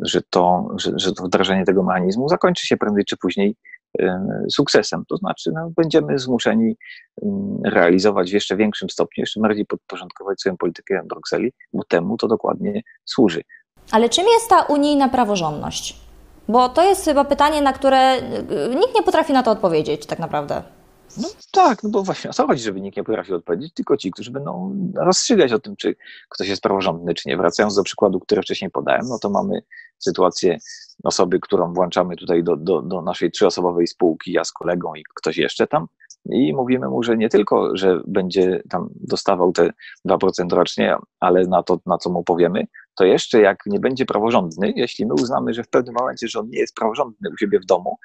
że 0.02 0.22
to, 0.30 0.68
że, 0.76 0.92
że 0.96 1.14
to 1.14 1.24
wdrażanie 1.24 1.66
tego 1.66 1.84
mechanizmu 1.84 2.30
zakończy 2.30 2.68
się 2.68 2.78
prędzej 2.78 3.06
czy 3.06 3.18
później 3.18 3.56
e, 4.00 4.28
sukcesem. 4.52 5.04
To 5.10 5.18
znaczy, 5.18 5.52
no, 5.54 5.72
będziemy 5.78 6.20
zmuszeni 6.20 6.76
mm, 7.24 7.62
realizować 7.66 8.32
w 8.32 8.34
jeszcze 8.34 8.58
większym 8.58 8.90
stopniu, 8.90 9.22
jeszcze 9.22 9.40
bardziej 9.40 9.66
podporządkować 9.66 10.40
swoją 10.40 10.58
politykę 10.58 11.02
Brukseli, 11.06 11.54
bo 11.74 11.84
temu 11.84 12.18
to 12.18 12.28
dokładnie 12.28 12.82
służy. 13.06 13.42
Ale 13.92 14.10
czym 14.10 14.26
jest 14.26 14.50
ta 14.50 14.62
unijna 14.62 15.10
praworządność? 15.10 16.06
Bo 16.48 16.70
to 16.70 16.84
jest 16.84 17.06
chyba 17.06 17.26
pytanie, 17.26 17.62
na 17.62 17.74
które 17.74 17.98
e, 17.98 18.22
nikt 18.76 18.96
nie 18.96 19.04
potrafi 19.04 19.34
na 19.34 19.44
to 19.44 19.52
odpowiedzieć 19.52 20.06
tak 20.06 20.20
naprawdę. 20.20 20.64
No 21.18 21.28
tak, 21.52 21.84
no 21.84 21.90
bo 21.90 22.04
właśnie 22.04 22.30
o 22.30 22.34
co 22.34 22.48
chodzi, 22.48 22.64
żeby 22.64 22.82
nikt 22.82 22.98
nie 22.98 23.04
potrafił 23.04 23.36
odpowiedzieć, 23.36 23.74
tylko 23.74 23.98
ci, 23.98 24.12
którzy 24.12 24.32
będą 24.32 24.76
rozstrzygać 24.96 25.54
o 25.54 25.60
tym, 25.60 25.76
czy 25.76 25.96
ktoś 26.30 26.48
jest 26.48 26.62
praworządny, 26.62 27.14
czy 27.14 27.30
nie. 27.30 27.38
Wracając 27.38 27.76
do 27.76 27.84
przykładu, 27.84 28.20
który 28.20 28.42
wcześniej 28.42 28.72
podałem, 28.72 29.08
no 29.10 29.20
to 29.20 29.30
mamy 29.30 29.64
sytuację 30.00 30.58
osoby, 31.04 31.40
którą 31.40 31.74
włączamy 31.74 32.16
tutaj 32.16 32.44
do, 32.44 32.56
do, 32.56 32.82
do 32.82 33.02
naszej 33.02 33.32
trzyosobowej 33.32 33.88
spółki, 33.88 34.32
ja 34.32 34.44
z 34.44 34.52
kolegą 34.52 34.96
i 34.96 35.04
ktoś 35.16 35.38
jeszcze 35.38 35.68
tam, 35.68 35.88
i 36.30 36.54
mówimy 36.54 36.88
mu, 36.88 37.04
że 37.04 37.18
nie 37.18 37.30
tylko, 37.30 37.78
że 37.78 38.02
będzie 38.08 38.62
tam 38.70 38.90
dostawał 38.96 39.52
te 39.52 39.70
2% 40.08 40.50
rocznie, 40.50 40.96
ale 41.20 41.48
na 41.48 41.64
to, 41.64 41.80
na 41.86 41.98
co 41.98 42.10
mu 42.10 42.24
powiemy, 42.24 42.68
to 42.96 43.06
jeszcze 43.06 43.42
jak 43.42 43.58
nie 43.66 43.80
będzie 43.80 44.06
praworządny, 44.06 44.74
jeśli 44.76 45.06
my 45.06 45.14
uznamy, 45.14 45.54
że 45.54 45.64
w 45.64 45.70
pewnym 45.70 45.96
momencie, 46.00 46.28
że 46.28 46.40
on 46.40 46.50
nie 46.50 46.60
jest 46.60 46.76
praworządny 46.76 47.30
u 47.34 47.38
siebie 47.38 47.60
w 47.60 47.66
domu, 47.66 47.98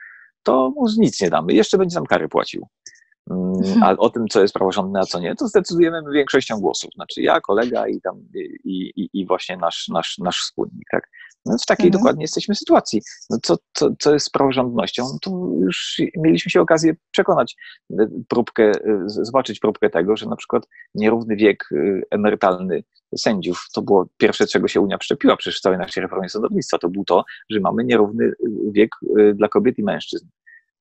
to 0.43 0.71
mu 0.71 0.87
nic 0.99 1.21
nie 1.21 1.31
damy. 1.31 1.53
Jeszcze 1.53 1.79
będzie 1.79 1.95
nam 1.95 2.07
kary 2.07 2.29
płacił. 2.29 2.69
Mhm. 3.31 3.83
A 3.83 3.97
o 3.97 4.11
tym, 4.11 4.29
co 4.29 4.43
jest 4.43 4.55
praworządne, 4.55 5.01
a 5.01 5.03
co 5.03 5.21
nie, 5.21 5.35
to 5.35 5.49
zdecydujemy 5.49 6.03
większością 6.13 6.61
głosów. 6.61 6.91
Znaczy 6.95 7.23
ja, 7.23 7.41
kolega 7.41 7.89
i 7.89 8.01
tam 8.01 8.23
i, 8.65 8.93
i, 8.97 9.11
i 9.13 9.27
właśnie 9.27 9.57
nasz, 9.57 9.89
nasz, 9.89 10.19
nasz 10.19 10.39
wspólnik. 10.41 10.89
Tak? 10.91 11.09
No 11.47 11.57
w 11.63 11.67
takiej 11.67 11.87
mhm. 11.87 12.01
dokładnie 12.01 12.25
jesteśmy 12.25 12.55
sytuacji. 12.55 13.03
No 13.31 13.39
co, 13.43 13.57
co, 13.73 13.91
co 13.99 14.15
jest 14.15 14.27
z 14.27 14.31
praworządnością? 14.31 15.05
No 15.13 15.19
to 15.23 15.31
już 15.61 16.01
mieliśmy 16.17 16.51
się 16.51 16.61
okazję 16.61 16.95
przekonać 17.11 17.57
e, 17.91 18.07
próbkę, 18.29 18.65
e, 18.65 19.03
zobaczyć 19.07 19.59
próbkę 19.59 19.91
tego, 19.91 20.17
że 20.17 20.27
na 20.27 20.37
przykład 20.37 20.67
nierówny 20.95 21.37
wiek 21.37 21.65
e, 21.73 21.77
emerytalny 22.11 22.83
sędziów, 23.17 23.67
to 23.75 23.83
było 23.83 24.07
pierwsze, 24.17 24.47
czego 24.47 24.69
się 24.69 24.81
Unia 24.81 24.99
przyczepiła 24.99 25.37
przecież 25.37 25.59
w 25.59 25.63
całej 25.63 25.79
naszej 25.79 26.03
reformie 26.03 26.29
sądownictwa, 26.29 26.79
to 26.79 26.89
był 26.89 27.05
to, 27.05 27.25
że 27.51 27.61
mamy 27.61 27.85
nierówny 27.85 28.33
wiek 28.73 28.91
dla 29.35 29.49
kobiet 29.49 29.79
i 29.79 29.83
mężczyzn 29.83 30.27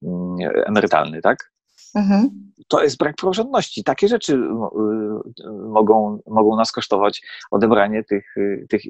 mm, 0.04 0.38
emerytalny, 0.66 1.22
tak? 1.22 1.52
Mhm. 1.96 2.52
To 2.68 2.84
jest 2.84 2.98
brak 2.98 3.16
praworządności. 3.16 3.84
Takie 3.84 4.08
rzeczy 4.08 4.34
y, 4.34 4.38
y, 4.38 5.52
mogą, 5.52 6.20
mogą 6.28 6.56
nas 6.56 6.72
kosztować 6.72 7.22
odebranie 7.52 8.04
tych, 8.04 8.38
y, 8.38 8.66
tych, 8.70 8.82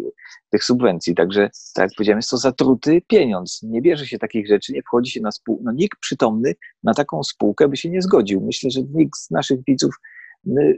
tych 0.50 0.64
subwencji. 0.64 1.16
Także, 1.16 1.50
tak 1.74 1.84
jak 1.84 1.92
powiedziałem, 1.98 2.18
jest 2.18 2.30
to 2.30 2.38
zatruty 2.38 3.02
pieniądz. 3.08 3.64
Nie 3.64 3.82
bierze 3.82 4.08
się 4.08 4.20
takich 4.20 4.48
rzeczy, 4.48 4.74
nie 4.74 4.82
wchodzi 4.82 5.12
się 5.12 5.22
na 5.22 5.32
spółkę. 5.32 5.64
No, 5.66 5.72
nikt 5.72 6.00
przytomny 6.00 6.56
na 6.84 6.94
taką 6.94 7.24
spółkę 7.24 7.68
by 7.68 7.78
się 7.78 7.90
nie 7.90 8.02
zgodził. 8.02 8.42
Myślę, 8.42 8.70
że 8.70 8.82
nikt 8.94 9.20
z 9.20 9.32
naszych 9.32 9.60
widzów 9.68 9.96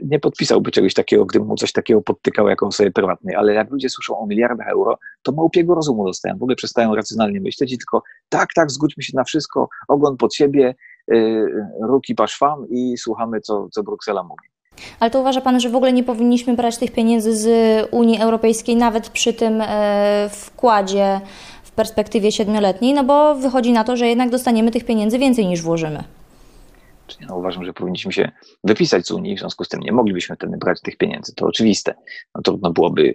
nie 0.02 0.20
podpisałby 0.20 0.70
czegoś 0.70 0.94
takiego, 0.94 1.26
gdyby 1.26 1.44
mu 1.44 1.56
coś 1.56 1.72
takiego 1.72 2.02
podtykał 2.02 2.48
jako 2.48 2.66
osobie 2.66 2.90
prywatnej, 2.90 3.36
ale 3.36 3.54
jak 3.54 3.70
ludzie 3.70 3.88
słyszą 3.88 4.18
o 4.18 4.26
miliardach 4.26 4.68
euro, 4.68 4.98
to 5.22 5.32
małpiego 5.32 5.74
rozumu 5.74 6.06
dostają, 6.06 6.38
w 6.38 6.42
ogóle 6.42 6.56
przestają 6.56 6.94
racjonalnie 6.94 7.40
myśleć 7.40 7.72
i 7.72 7.78
tylko 7.78 8.02
tak, 8.28 8.48
tak, 8.54 8.70
zgódźmy 8.70 9.02
się 9.02 9.12
na 9.16 9.24
wszystko, 9.24 9.68
ogon 9.88 10.16
pod 10.16 10.34
siebie, 10.34 10.74
ruki 11.80 12.14
paszwam 12.14 12.66
i 12.70 12.96
słuchamy, 12.96 13.40
co, 13.40 13.68
co 13.68 13.82
Bruksela 13.82 14.22
mówi. 14.22 14.52
Ale 15.00 15.10
to 15.10 15.20
uważa 15.20 15.40
Pan, 15.40 15.60
że 15.60 15.68
w 15.68 15.76
ogóle 15.76 15.92
nie 15.92 16.04
powinniśmy 16.04 16.56
brać 16.56 16.78
tych 16.78 16.92
pieniędzy 16.92 17.36
z 17.36 17.48
Unii 17.90 18.20
Europejskiej, 18.20 18.76
nawet 18.76 19.08
przy 19.08 19.32
tym 19.32 19.60
e, 19.60 20.28
wkładzie 20.32 21.20
w 21.62 21.70
perspektywie 21.70 22.32
siedmioletniej, 22.32 22.94
no 22.94 23.04
bo 23.04 23.34
wychodzi 23.34 23.72
na 23.72 23.84
to, 23.84 23.96
że 23.96 24.06
jednak 24.06 24.30
dostaniemy 24.30 24.70
tych 24.70 24.84
pieniędzy 24.84 25.18
więcej 25.18 25.46
niż 25.46 25.62
włożymy. 25.62 26.04
No, 27.28 27.36
uważam, 27.36 27.64
że 27.64 27.72
powinniśmy 27.72 28.12
się 28.12 28.30
wypisać 28.64 29.06
z 29.06 29.10
Unii, 29.10 29.36
w 29.36 29.38
związku 29.38 29.64
z 29.64 29.68
tym 29.68 29.80
nie 29.80 29.92
moglibyśmy 29.92 30.36
wtedy 30.36 30.56
brać 30.56 30.80
tych 30.80 30.96
pieniędzy. 30.96 31.34
To 31.34 31.46
oczywiste. 31.46 31.94
No, 32.34 32.42
trudno 32.42 32.72
byłoby, 32.72 33.14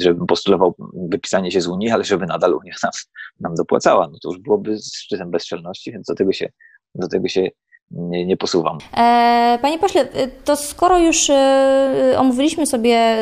żebym 0.00 0.26
postulował 0.26 0.74
wypisanie 1.10 1.50
się 1.50 1.60
z 1.60 1.66
Unii, 1.66 1.90
ale 1.90 2.04
żeby 2.04 2.26
nadal 2.26 2.54
Unia 2.54 2.74
nam, 2.82 2.92
nam 3.40 3.54
dopłacała. 3.54 4.08
No 4.12 4.18
to 4.22 4.28
już 4.28 4.38
byłoby 4.38 4.76
szczytem 4.94 5.30
bezczelności, 5.30 5.92
więc 5.92 6.06
do 6.06 6.14
tego 6.14 6.32
się 6.32 6.48
do 6.94 7.08
tego 7.08 7.28
się 7.28 7.50
nie, 7.90 8.26
nie 8.26 8.36
posuwam. 8.36 8.78
E, 8.96 9.58
panie 9.62 9.78
pośle, 9.78 10.08
to 10.44 10.56
skoro 10.56 10.98
już 10.98 11.30
e, 11.30 12.14
omówiliśmy 12.18 12.66
sobie 12.66 13.16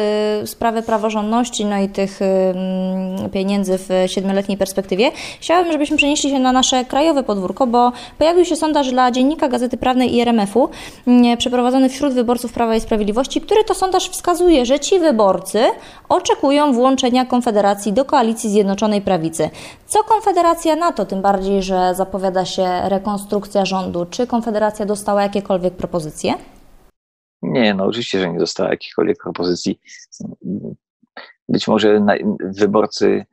sprawę 0.45 0.83
praworządności, 0.83 1.65
no 1.65 1.79
i 1.79 1.89
tych 1.89 2.21
pieniędzy 3.33 3.79
w 3.79 3.89
siedmioletniej 4.07 4.59
perspektywie, 4.59 5.11
chciałabym, 5.41 5.73
żebyśmy 5.73 5.97
przenieśli 5.97 6.31
się 6.31 6.39
na 6.39 6.53
nasze 6.53 6.85
krajowe 6.85 7.23
podwórko, 7.23 7.67
bo 7.67 7.93
pojawił 8.19 8.45
się 8.45 8.57
sondaż 8.57 8.91
dla 8.91 9.11
Dziennika 9.11 9.49
Gazety 9.49 9.77
Prawnej 9.77 10.15
i 10.15 10.21
RMF-u 10.21 10.69
przeprowadzony 11.39 11.89
wśród 11.89 12.13
wyborców 12.13 12.53
Prawa 12.53 12.77
i 12.77 12.81
Sprawiedliwości, 12.81 13.41
który 13.41 13.65
to 13.65 13.75
sondaż 13.75 14.11
wskazuje, 14.11 14.67
że 14.67 14.81
ci 14.81 14.99
wyborcy 14.99 15.65
oczekują 16.13 16.73
włączenia 16.73 17.27
Konfederacji 17.27 17.93
do 17.93 18.05
koalicji 18.05 18.51
Zjednoczonej 18.51 19.01
Prawicy. 19.01 19.51
Co 19.87 20.05
Konfederacja 20.05 20.77
na 20.77 20.93
to, 20.93 21.07
tym 21.07 21.23
bardziej, 21.23 21.63
że 21.63 21.95
zapowiada 21.95 22.45
się 22.45 22.67
rekonstrukcja 22.85 23.65
rządu? 23.65 24.07
Czy 24.07 24.27
Konfederacja 24.27 24.87
dostała 24.87 25.23
jakiekolwiek 25.23 25.75
propozycje? 25.75 26.35
Nie, 27.43 27.75
no 27.75 27.85
oczywiście, 27.85 28.21
że 28.21 28.33
nie 28.33 28.39
dostała 28.39 28.71
jakichkolwiek 28.71 29.19
propozycji. 29.23 29.81
Być 31.49 31.69
może 31.69 32.01
na, 32.01 32.15
wyborcy 32.41 33.25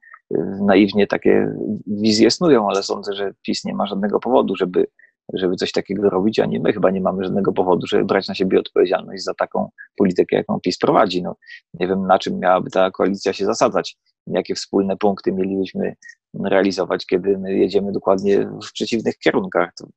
naiwnie 0.61 1.07
takie 1.07 1.53
wizje 1.87 2.31
snują, 2.31 2.67
ale 2.69 2.83
sądzę, 2.83 3.13
że 3.13 3.33
PiS 3.41 3.65
nie 3.65 3.73
ma 3.73 3.85
żadnego 3.85 4.19
powodu, 4.19 4.55
żeby, 4.55 4.87
żeby 5.33 5.55
coś 5.55 5.71
takiego 5.71 6.09
robić, 6.09 6.39
ani 6.39 6.59
my 6.59 6.73
chyba 6.73 6.91
nie 6.91 7.01
mamy 7.01 7.23
żadnego 7.23 7.53
powodu, 7.53 7.87
żeby 7.87 8.05
brać 8.05 8.27
na 8.27 8.35
siebie 8.35 8.59
odpowiedzialność 8.59 9.23
za 9.23 9.33
taką 9.33 9.69
politykę, 9.95 10.35
jaką 10.35 10.59
PiS 10.59 10.77
prowadzi. 10.77 11.23
No, 11.23 11.35
nie 11.73 11.87
wiem, 11.87 12.07
na 12.07 12.19
czym 12.19 12.39
miałaby 12.39 12.71
ta 12.71 12.91
koalicja 12.91 13.33
się 13.33 13.45
zasadzać, 13.45 13.97
jakie 14.27 14.55
wspólne 14.55 14.97
punkty 14.97 15.31
mielibyśmy 15.31 15.95
realizować, 16.43 17.05
kiedy 17.05 17.37
my 17.37 17.57
jedziemy 17.57 17.91
dokładnie 17.91 18.49
w 18.69 18.73
przeciwnych 18.73 19.17
kierunkach. 19.17 19.73
To 19.77 19.87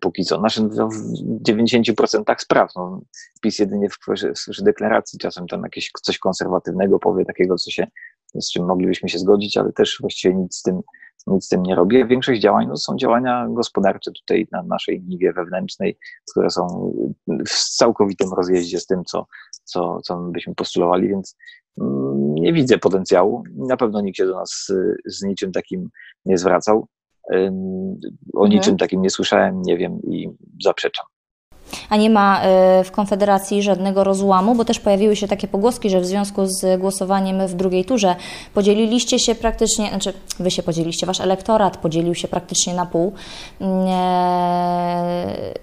póki 0.00 0.24
co. 0.24 0.38
Znaczy, 0.38 0.62
no, 0.62 0.88
w 0.88 1.42
90% 1.48 2.34
spraw. 2.38 2.70
No, 2.76 3.00
PiS 3.42 3.58
jedynie 3.58 3.88
w 3.88 3.98
kwestii 3.98 4.64
deklaracji 4.64 5.18
czasem 5.18 5.46
tam 5.46 5.62
jakieś 5.62 5.90
coś 6.02 6.18
konserwatywnego 6.18 6.98
powie, 6.98 7.24
takiego, 7.24 7.56
co 7.56 7.70
się, 7.70 7.86
z 8.34 8.52
czym 8.52 8.66
moglibyśmy 8.66 9.08
się 9.08 9.18
zgodzić, 9.18 9.56
ale 9.56 9.72
też 9.72 9.98
właściwie 10.00 10.34
nic 10.34 10.56
z 10.56 10.62
tym, 10.62 10.80
nic 11.26 11.44
z 11.44 11.48
tym 11.48 11.62
nie 11.62 11.74
robi. 11.74 12.06
Większość 12.06 12.40
działań 12.40 12.66
no, 12.68 12.76
są 12.76 12.96
działania 12.96 13.46
gospodarcze 13.50 14.12
tutaj 14.12 14.48
na 14.52 14.62
naszej 14.62 15.02
niwie 15.02 15.32
wewnętrznej, 15.32 15.98
które 16.30 16.50
są 16.50 16.92
w 17.48 17.76
całkowitym 17.76 18.32
rozjeździe 18.36 18.80
z 18.80 18.86
tym, 18.86 19.04
co, 19.04 19.26
co, 19.64 20.00
co 20.00 20.16
byśmy 20.16 20.54
postulowali, 20.54 21.08
więc 21.08 21.36
mm, 21.80 22.34
nie 22.34 22.52
widzę 22.52 22.78
potencjału. 22.78 23.42
Na 23.56 23.76
pewno 23.76 24.00
nikt 24.00 24.16
się 24.16 24.26
do 24.26 24.36
nas 24.36 24.72
z 25.06 25.22
niczym 25.22 25.52
takim 25.52 25.90
nie 26.24 26.38
zwracał. 26.38 26.86
O 28.34 28.46
niczym 28.46 28.72
mhm. 28.72 28.76
takim 28.76 29.02
nie 29.02 29.10
słyszałem, 29.10 29.62
nie 29.62 29.78
wiem 29.78 30.00
i 30.02 30.28
zaprzeczam. 30.64 31.06
A 31.90 31.96
nie 31.96 32.10
ma 32.10 32.40
w 32.84 32.90
Konfederacji 32.90 33.62
żadnego 33.62 34.04
rozłamu, 34.04 34.54
bo 34.54 34.64
też 34.64 34.80
pojawiły 34.80 35.16
się 35.16 35.28
takie 35.28 35.48
pogłoski, 35.48 35.90
że 35.90 36.00
w 36.00 36.06
związku 36.06 36.46
z 36.46 36.80
głosowaniem 36.80 37.46
w 37.46 37.54
drugiej 37.54 37.84
turze 37.84 38.16
podzieliliście 38.54 39.18
się 39.18 39.34
praktycznie, 39.34 39.88
znaczy 39.88 40.12
wy 40.40 40.50
się 40.50 40.62
podzieliliście, 40.62 41.06
wasz 41.06 41.20
elektorat 41.20 41.76
podzielił 41.76 42.14
się 42.14 42.28
praktycznie 42.28 42.74
na 42.74 42.86
pół 42.86 43.12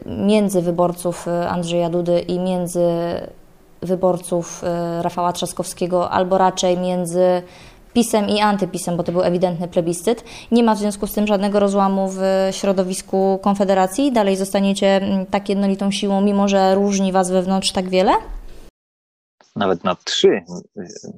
między 0.05 0.61
wyborców 0.61 1.27
Andrzeja 1.49 1.89
Dudy 1.89 2.19
i 2.19 2.39
między 2.39 2.89
wyborców 3.81 4.63
Rafała 5.01 5.33
Trzaskowskiego, 5.33 6.09
albo 6.09 6.37
raczej 6.37 6.77
między 6.77 7.41
pisem 7.93 8.29
i 8.29 8.39
antypisem, 8.39 8.97
bo 8.97 9.03
to 9.03 9.11
był 9.11 9.21
ewidentny 9.21 9.67
plebiscyt. 9.67 10.23
Nie 10.51 10.63
ma 10.63 10.75
w 10.75 10.77
związku 10.77 11.07
z 11.07 11.13
tym 11.13 11.27
żadnego 11.27 11.59
rozłamu 11.59 12.09
w 12.09 12.19
środowisku 12.51 13.39
Konfederacji. 13.43 14.11
Dalej 14.11 14.35
zostaniecie 14.35 14.87
mm, 14.87 15.25
tak 15.25 15.49
jednolitą 15.49 15.91
siłą, 15.91 16.21
mimo 16.21 16.47
że 16.47 16.75
różni 16.75 17.11
Was 17.11 17.31
wewnątrz 17.31 17.71
tak 17.71 17.89
wiele? 17.89 18.11
Nawet 19.55 19.83
na 19.83 19.95
trzy 19.95 20.41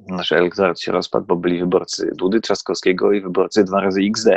nasz 0.08 0.32
elektorat 0.32 0.80
się 0.80 0.92
rozpadł, 0.92 1.26
bo 1.26 1.36
byli 1.36 1.58
wyborcy 1.58 2.10
Dudy 2.18 2.40
Trzaskowskiego 2.40 3.12
i 3.12 3.20
wyborcy 3.20 3.64
dwa 3.64 3.80
razy 3.80 4.00
XD. 4.00 4.28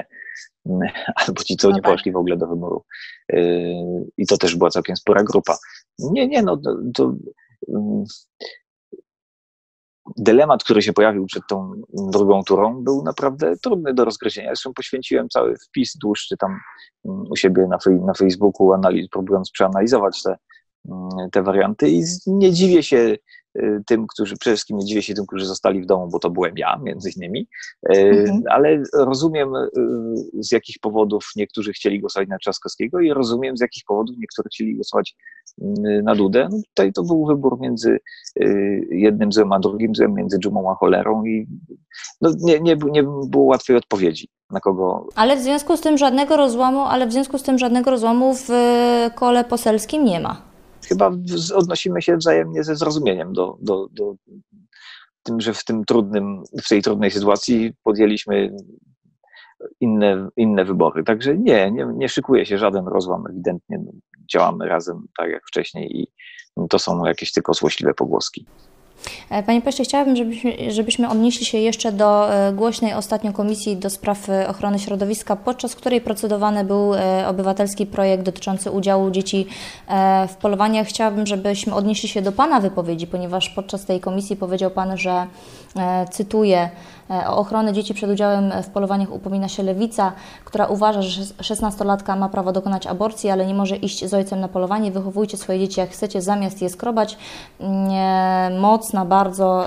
Albo 1.15 1.43
ci, 1.43 1.57
co 1.57 1.69
no 1.69 1.75
nie 1.75 1.81
tak. 1.81 1.91
poszli 1.91 2.11
w 2.11 2.17
ogóle 2.17 2.37
do 2.37 2.47
wyboru. 2.47 2.83
Yy, 3.29 3.73
I 4.17 4.25
to 4.25 4.37
też 4.37 4.55
była 4.55 4.69
całkiem 4.69 4.95
spora 4.95 5.23
grupa. 5.23 5.57
Nie, 5.99 6.27
nie, 6.27 6.41
no 6.41 6.57
to, 6.57 6.75
to 6.93 7.13
dylemat, 10.17 10.63
który 10.63 10.81
się 10.81 10.93
pojawił 10.93 11.25
przed 11.25 11.43
tą 11.47 11.73
drugą 11.93 12.43
turą, 12.43 12.83
był 12.83 13.03
naprawdę 13.03 13.57
trudny 13.57 13.93
do 13.93 14.05
rozgryzienia. 14.05 14.49
Zresztą 14.49 14.73
poświęciłem 14.73 15.29
cały 15.29 15.55
wpis 15.57 15.97
dłuższy 15.97 16.37
tam 16.37 16.59
mm, 17.05 17.23
u 17.29 17.35
siebie 17.35 17.67
na, 17.67 17.77
na 18.05 18.13
Facebooku, 18.13 18.73
analiz, 18.73 19.07
próbując 19.09 19.51
przeanalizować 19.51 20.23
te, 20.23 20.37
mm, 20.89 21.29
te 21.31 21.43
warianty 21.43 21.89
i 21.89 22.03
nie 22.27 22.51
dziwię 22.51 22.83
się 22.83 23.15
tym, 23.87 24.07
którzy, 24.07 24.37
przede 24.37 24.55
wszystkim 24.55 24.77
nie 24.77 24.85
dziwię 24.85 25.01
się 25.01 25.13
tym, 25.13 25.25
którzy 25.25 25.45
zostali 25.45 25.81
w 25.81 25.85
domu, 25.85 26.07
bo 26.11 26.19
to 26.19 26.29
byłem 26.29 26.57
ja, 26.57 26.79
między 26.83 27.09
innymi, 27.15 27.47
y, 27.95 27.99
mhm. 27.99 28.43
ale 28.49 28.83
rozumiem 28.93 29.55
y, 29.55 29.69
z 30.33 30.51
jakich 30.51 30.75
powodów 30.81 31.31
niektórzy 31.35 31.73
chcieli 31.73 31.99
głosować 31.99 32.29
na 32.29 32.37
Trzaskowskiego 32.37 32.99
i 32.99 33.13
rozumiem 33.13 33.57
z 33.57 33.61
jakich 33.61 33.83
powodów 33.87 34.15
niektórzy 34.19 34.49
chcieli 34.49 34.75
głosować 34.75 35.15
na 36.03 36.15
Dudę. 36.15 36.47
No 36.51 36.57
tutaj 36.67 36.93
to 36.93 37.03
był 37.03 37.25
wybór 37.25 37.59
między 37.59 37.99
jednym 38.91 39.31
złem 39.31 39.51
a 39.51 39.59
drugim 39.59 39.95
złem, 39.95 40.13
między 40.13 40.39
dżumą 40.39 40.71
a 40.71 40.75
cholerą 40.75 41.25
i 41.25 41.47
no 42.21 42.31
nie, 42.39 42.59
nie, 42.59 42.77
nie 42.91 43.03
było 43.03 43.43
łatwej 43.43 43.77
odpowiedzi 43.77 44.27
na 44.51 44.59
kogo. 44.59 45.07
Ale 45.15 45.37
w 45.37 45.41
związku 45.41 45.77
z 45.77 45.81
tym 45.81 45.97
żadnego 45.97 46.37
rozłamu, 46.37 46.79
ale 46.81 47.07
w 47.07 47.11
związku 47.11 47.37
z 47.37 47.43
tym 47.43 47.57
żadnego 47.57 47.91
rozłamu 47.91 48.33
w 48.35 48.49
kole 49.15 49.43
poselskim 49.43 50.05
nie 50.05 50.19
ma 50.19 50.54
chyba 50.85 51.11
odnosimy 51.55 52.01
się 52.01 52.17
wzajemnie 52.17 52.63
ze 52.63 52.75
zrozumieniem 52.75 53.33
do, 53.33 53.57
do, 53.61 53.87
do 53.91 54.15
tym, 55.23 55.41
że 55.41 55.53
w 55.53 55.63
tym 55.63 55.85
trudnym, 55.85 56.43
w 56.63 56.69
tej 56.69 56.81
trudnej 56.81 57.11
sytuacji 57.11 57.73
podjęliśmy 57.83 58.55
inne, 59.79 60.29
inne 60.37 60.65
wybory. 60.65 61.03
Także 61.03 61.37
nie, 61.37 61.71
nie, 61.71 61.87
nie 61.95 62.09
szykuje 62.09 62.45
się 62.45 62.57
żaden 62.57 62.87
rozłam, 62.87 63.23
ewidentnie 63.29 63.79
działamy 64.33 64.67
razem 64.67 65.07
tak 65.17 65.29
jak 65.31 65.47
wcześniej 65.47 66.01
i 66.01 66.07
to 66.69 66.79
są 66.79 67.05
jakieś 67.05 67.31
tylko 67.31 67.53
złośliwe 67.53 67.93
pogłoski. 67.93 68.45
E, 69.29 69.43
panie 69.43 69.61
pośle, 69.61 69.85
chciałabym, 69.85 70.15
żebyśmy, 70.15 70.71
żebyśmy 70.71 71.09
odnieśli 71.09 71.45
się 71.45 71.57
jeszcze 71.57 71.91
do 71.91 72.33
e, 72.33 72.53
głośnej 72.53 72.93
ostatnio 72.93 73.33
Komisji 73.33 73.77
do 73.77 73.89
Spraw 73.89 74.29
e, 74.29 74.47
Ochrony 74.47 74.79
Środowiska, 74.79 75.35
podczas 75.35 75.75
której 75.75 76.01
procedowany 76.01 76.63
był 76.63 76.91
obywatelski 77.27 77.85
projekt 77.85 78.23
dotyczący 78.23 78.71
udziału 78.71 79.11
dzieci 79.11 79.47
w 80.27 80.35
polowaniach. 80.35 80.87
Chciałabym, 80.87 81.27
żebyśmy 81.27 81.75
odnieśli 81.75 82.09
się 82.09 82.21
do 82.21 82.31
Pana 82.31 82.59
wypowiedzi, 82.59 83.07
ponieważ 83.07 83.49
podczas 83.49 83.85
tej 83.85 83.99
komisji 83.99 84.35
powiedział 84.35 84.71
Pan, 84.71 84.97
że 84.97 85.27
cytuję, 86.11 86.69
o 87.09 87.37
ochronę 87.37 87.73
dzieci 87.73 87.93
przed 87.93 88.11
udziałem 88.11 88.51
w 88.63 88.69
polowaniach 88.69 89.11
upomina 89.11 89.47
się 89.47 89.63
lewica, 89.63 90.11
która 90.45 90.65
uważa, 90.65 91.01
że 91.01 91.21
16-latka 91.21 92.17
ma 92.17 92.29
prawo 92.29 92.51
dokonać 92.51 92.87
aborcji, 92.87 93.29
ale 93.29 93.45
nie 93.45 93.53
może 93.53 93.75
iść 93.75 94.05
z 94.05 94.13
ojcem 94.13 94.39
na 94.39 94.47
polowanie. 94.47 94.91
Wychowujcie 94.91 95.37
swoje 95.37 95.59
dzieci 95.59 95.79
jak 95.79 95.89
chcecie, 95.89 96.21
zamiast 96.21 96.61
je 96.61 96.69
skrobać. 96.69 97.17
Mocna 98.59 99.05
bardzo 99.05 99.65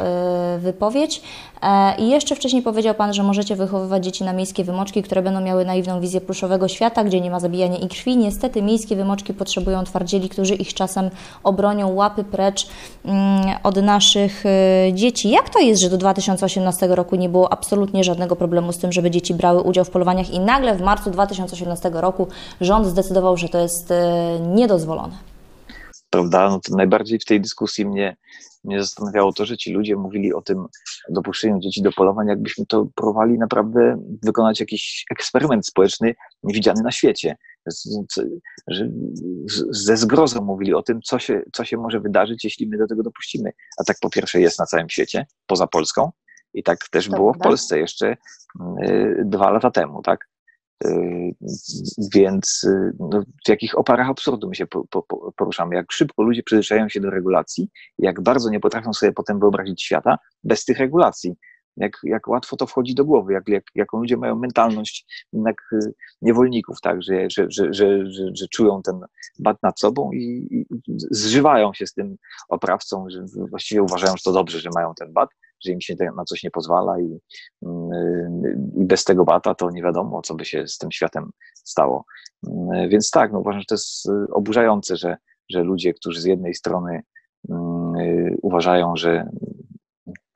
y, 0.56 0.58
wypowiedź. 0.58 1.22
E, 1.62 1.96
I 1.98 2.08
jeszcze 2.08 2.36
wcześniej 2.36 2.62
powiedział 2.62 2.94
Pan, 2.94 3.14
że 3.14 3.22
możecie 3.22 3.56
wychowywać 3.56 4.04
dzieci 4.04 4.24
na 4.24 4.32
miejskie 4.32 4.64
wymoczki, 4.64 5.02
które 5.02 5.22
będą 5.22 5.40
miały 5.40 5.64
naiwną 5.64 6.00
wizję 6.00 6.20
pluszowego 6.20 6.68
świata, 6.68 7.04
gdzie 7.04 7.20
nie 7.20 7.30
ma 7.30 7.40
zabijania 7.40 7.78
i 7.78 7.88
krwi. 7.88 8.16
Niestety 8.16 8.62
miejskie 8.62 8.96
wymoczki 8.96 9.34
potrzebują 9.34 9.84
twardzieli, 9.84 10.28
którzy 10.28 10.54
ich 10.54 10.74
czasem 10.74 11.10
obronią 11.44 11.94
łapy 11.94 12.24
precz 12.24 12.66
mm, 13.04 13.46
od 13.62 13.76
naszych 13.76 14.44
dzieci. 14.92 15.30
Jak 15.30 15.50
to 15.50 15.58
jest, 15.58 15.82
że 15.82 15.90
do 15.90 15.96
2018 15.96 16.86
roku 16.86 17.16
nie 17.16 17.27
było 17.28 17.52
absolutnie 17.52 18.04
żadnego 18.04 18.36
problemu 18.36 18.72
z 18.72 18.78
tym, 18.78 18.92
żeby 18.92 19.10
dzieci 19.10 19.34
brały 19.34 19.62
udział 19.62 19.84
w 19.84 19.90
polowaniach 19.90 20.30
i 20.30 20.40
nagle 20.40 20.74
w 20.74 20.80
marcu 20.80 21.10
2018 21.10 21.90
roku 21.94 22.28
rząd 22.60 22.86
zdecydował, 22.86 23.36
że 23.36 23.48
to 23.48 23.58
jest 23.58 23.90
y, 23.90 23.94
niedozwolone? 24.40 25.18
Prawda? 26.10 26.48
No 26.48 26.60
to 26.60 26.76
najbardziej 26.76 27.18
w 27.18 27.24
tej 27.24 27.40
dyskusji 27.40 27.86
mnie 27.86 28.16
mnie 28.64 28.80
zastanawiało 28.80 29.32
to, 29.32 29.46
że 29.46 29.56
ci 29.56 29.72
ludzie 29.72 29.96
mówili 29.96 30.32
o 30.32 30.42
tym 30.42 30.66
dopuszczeniu 31.10 31.58
dzieci 31.60 31.82
do 31.82 31.92
polowań, 31.92 32.26
jakbyśmy 32.26 32.66
to 32.66 32.86
próbowali 32.94 33.38
naprawdę 33.38 34.02
wykonać 34.22 34.60
jakiś 34.60 35.04
eksperyment 35.10 35.66
społeczny 35.66 36.14
niewidziany 36.42 36.82
na 36.82 36.90
świecie. 36.90 37.36
Że 38.68 38.88
ze 39.70 39.96
zgrozą 39.96 40.44
mówili 40.44 40.74
o 40.74 40.82
tym, 40.82 41.00
co 41.02 41.18
się, 41.18 41.42
co 41.52 41.64
się 41.64 41.76
może 41.76 42.00
wydarzyć, 42.00 42.44
jeśli 42.44 42.66
my 42.66 42.78
do 42.78 42.86
tego 42.86 43.02
dopuścimy. 43.02 43.50
A 43.78 43.84
tak 43.84 43.96
po 44.00 44.10
pierwsze 44.10 44.40
jest 44.40 44.58
na 44.58 44.66
całym 44.66 44.88
świecie, 44.88 45.26
poza 45.46 45.66
Polską, 45.66 46.10
i 46.54 46.62
tak 46.62 46.78
też 46.90 47.08
było 47.08 47.32
w 47.32 47.38
Polsce 47.38 47.78
jeszcze 47.78 48.16
y, 48.82 49.22
dwa 49.24 49.50
lata 49.50 49.70
temu, 49.70 50.02
tak? 50.02 50.28
Y, 50.84 51.34
więc 52.14 52.64
y, 52.64 52.92
no, 52.98 53.22
w 53.46 53.48
jakich 53.48 53.78
oparach 53.78 54.08
absurdu 54.08 54.48
my 54.48 54.54
się 54.54 54.66
poruszamy, 55.36 55.74
jak 55.74 55.92
szybko 55.92 56.22
ludzie 56.22 56.42
przyzwyczajają 56.42 56.88
się 56.88 57.00
do 57.00 57.10
regulacji, 57.10 57.70
jak 57.98 58.22
bardzo 58.22 58.50
nie 58.50 58.60
potrafią 58.60 58.92
sobie 58.92 59.12
potem 59.12 59.40
wyobrazić 59.40 59.82
świata 59.82 60.18
bez 60.44 60.64
tych 60.64 60.78
regulacji. 60.78 61.36
Jak, 61.76 61.92
jak 62.02 62.28
łatwo 62.28 62.56
to 62.56 62.66
wchodzi 62.66 62.94
do 62.94 63.04
głowy, 63.04 63.32
jak, 63.32 63.48
jak, 63.48 63.64
jaką 63.74 63.98
ludzie 63.98 64.16
mają 64.16 64.36
mentalność 64.36 65.26
jednak 65.32 65.56
niewolników, 66.22 66.80
tak, 66.80 67.02
że, 67.02 67.30
że, 67.30 67.46
że, 67.50 67.74
że, 67.74 68.04
że, 68.34 68.48
czują 68.48 68.82
ten 68.82 69.00
bat 69.38 69.56
nad 69.62 69.80
sobą 69.80 70.12
i, 70.12 70.48
i 70.50 70.66
zżywają 71.10 71.74
się 71.74 71.86
z 71.86 71.94
tym 71.94 72.16
oprawcą, 72.48 73.06
że 73.10 73.24
właściwie 73.50 73.82
uważają, 73.82 74.16
że 74.16 74.22
to 74.24 74.32
dobrze, 74.32 74.60
że 74.60 74.70
mają 74.74 74.94
ten 74.94 75.12
bat, 75.12 75.30
że 75.64 75.72
im 75.72 75.80
się 75.80 75.94
na 76.16 76.24
coś 76.24 76.42
nie 76.42 76.50
pozwala 76.50 77.00
i, 77.00 77.18
i 78.76 78.84
bez 78.84 79.04
tego 79.04 79.24
bata 79.24 79.54
to 79.54 79.70
nie 79.70 79.82
wiadomo, 79.82 80.22
co 80.22 80.34
by 80.34 80.44
się 80.44 80.66
z 80.66 80.78
tym 80.78 80.92
światem 80.92 81.30
stało. 81.54 82.04
Więc 82.88 83.10
tak, 83.10 83.32
no 83.32 83.38
uważam, 83.38 83.60
że 83.60 83.66
to 83.66 83.74
jest 83.74 84.08
oburzające, 84.32 84.96
że, 84.96 85.16
że 85.50 85.62
ludzie, 85.62 85.94
którzy 85.94 86.20
z 86.20 86.24
jednej 86.24 86.54
strony 86.54 87.02
uważają, 88.42 88.96
że 88.96 89.28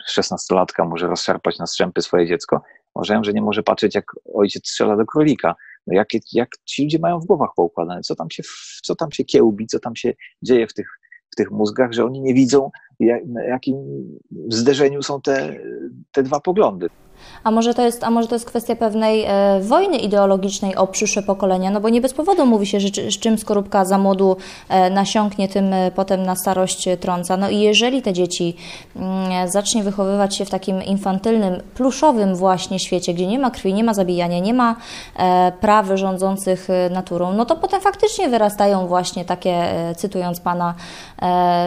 szesnastolatka 0.06 0.84
może 0.84 1.06
rozszarpać 1.06 1.58
na 1.58 1.66
strzępy 1.66 2.02
swoje 2.02 2.26
dziecko, 2.26 2.62
uważają, 2.94 3.24
że 3.24 3.32
nie 3.32 3.42
może 3.42 3.62
patrzeć, 3.62 3.94
jak 3.94 4.04
ojciec 4.34 4.68
strzela 4.68 4.96
do 4.96 5.06
królika. 5.06 5.54
No 5.86 5.94
jak, 5.94 6.08
jak 6.32 6.48
ci 6.64 6.82
ludzie 6.82 6.98
mają 6.98 7.20
w 7.20 7.26
głowach 7.26 7.50
poukładane, 7.56 8.00
co 8.00 8.14
tam 8.14 8.30
się, 8.30 8.42
co 8.82 8.94
tam 8.96 9.12
się 9.12 9.24
kiełbi, 9.24 9.66
co 9.66 9.80
tam 9.80 9.96
się 9.96 10.12
dzieje 10.42 10.66
w 10.66 10.74
tych 10.74 10.88
w 11.32 11.36
tych 11.36 11.50
mózgach, 11.50 11.92
że 11.92 12.04
oni 12.04 12.20
nie 12.20 12.34
widzą, 12.34 12.70
jakim 13.48 13.76
zderzeniu 14.48 15.02
są 15.02 15.20
te, 15.20 15.56
te 16.12 16.22
dwa 16.22 16.40
poglądy. 16.40 16.88
A 17.44 17.50
może 17.50 17.74
to 17.74 17.82
jest, 17.82 18.04
a 18.04 18.10
może 18.10 18.28
to 18.28 18.34
jest 18.34 18.46
kwestia 18.46 18.76
pewnej 18.76 19.24
e, 19.24 19.60
wojny 19.60 19.96
ideologicznej 19.96 20.76
o 20.76 20.86
przyszłe 20.86 21.22
pokolenia? 21.22 21.70
No 21.70 21.80
bo 21.80 21.88
nie 21.88 22.00
bez 22.00 22.14
powodu 22.14 22.46
mówi 22.46 22.66
się, 22.66 22.80
że 22.80 22.88
z 22.88 23.18
czym 23.18 23.38
skorupka 23.38 23.84
za 23.84 23.98
młodu 23.98 24.36
e, 24.68 24.90
nasiąknie, 24.90 25.48
tym 25.48 25.72
e, 25.72 25.90
potem 25.90 26.22
na 26.22 26.36
starość 26.36 26.88
trąca. 27.00 27.36
No 27.36 27.50
i 27.50 27.58
jeżeli 27.58 28.02
te 28.02 28.12
dzieci 28.12 28.56
mm, 28.96 29.48
zacznie 29.48 29.82
wychowywać 29.82 30.36
się 30.36 30.44
w 30.44 30.50
takim 30.50 30.82
infantylnym, 30.82 31.62
pluszowym 31.74 32.36
właśnie 32.36 32.78
świecie, 32.78 33.14
gdzie 33.14 33.26
nie 33.26 33.38
ma 33.38 33.50
krwi, 33.50 33.74
nie 33.74 33.84
ma 33.84 33.94
zabijania, 33.94 34.38
nie 34.38 34.54
ma 34.54 34.76
e, 35.16 35.52
praw 35.60 35.86
rządzących 35.94 36.70
e, 36.70 36.90
naturą, 36.90 37.32
no 37.32 37.44
to 37.44 37.56
potem 37.56 37.80
faktycznie 37.80 38.28
wyrastają 38.28 38.86
właśnie 38.86 39.24
takie, 39.24 39.50
e, 39.50 39.94
cytując 39.94 40.40
Pana, 40.40 40.74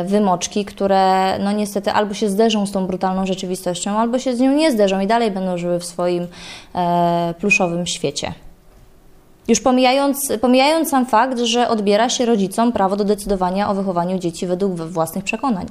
wymoczki, 0.06 0.66
które 0.66 1.40
no 1.40 1.52
niestety 1.52 1.92
albo 1.92 2.14
się 2.14 2.30
zderzą 2.30 2.66
z 2.66 2.72
tą 2.72 2.88
brutalną 2.88 3.26
rzeczywistością, 3.26 4.00
albo 4.00 4.20
się 4.20 4.36
z 4.36 4.40
nią 4.40 4.52
nie 4.52 4.72
zderzą 4.72 5.00
i 5.00 5.08
dalej 5.08 5.32
będą 5.32 5.45
żyły 5.58 5.80
w 5.80 5.86
swoim 5.86 6.28
e, 6.76 7.34
pluszowym 7.40 7.88
świecie. 7.88 8.34
Już 9.48 9.62
pomijając, 9.62 10.34
pomijając 10.42 10.90
sam 10.90 11.06
fakt, 11.06 11.40
że 11.40 11.70
odbiera 11.70 12.10
się 12.10 12.26
rodzicom 12.26 12.72
prawo 12.72 12.96
do 12.96 13.04
decydowania 13.04 13.70
o 13.70 13.76
wychowaniu 13.76 14.20
dzieci 14.20 14.48
według 14.48 14.76
własnych 14.76 15.24
przekonań. 15.24 15.66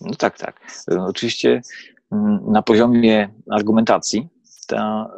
No 0.00 0.14
tak, 0.14 0.38
tak. 0.38 0.60
Oczywiście 1.08 1.62
mm, 2.12 2.40
na 2.46 2.62
poziomie 2.62 3.28
argumentacji 3.50 4.28
ta, 4.66 5.10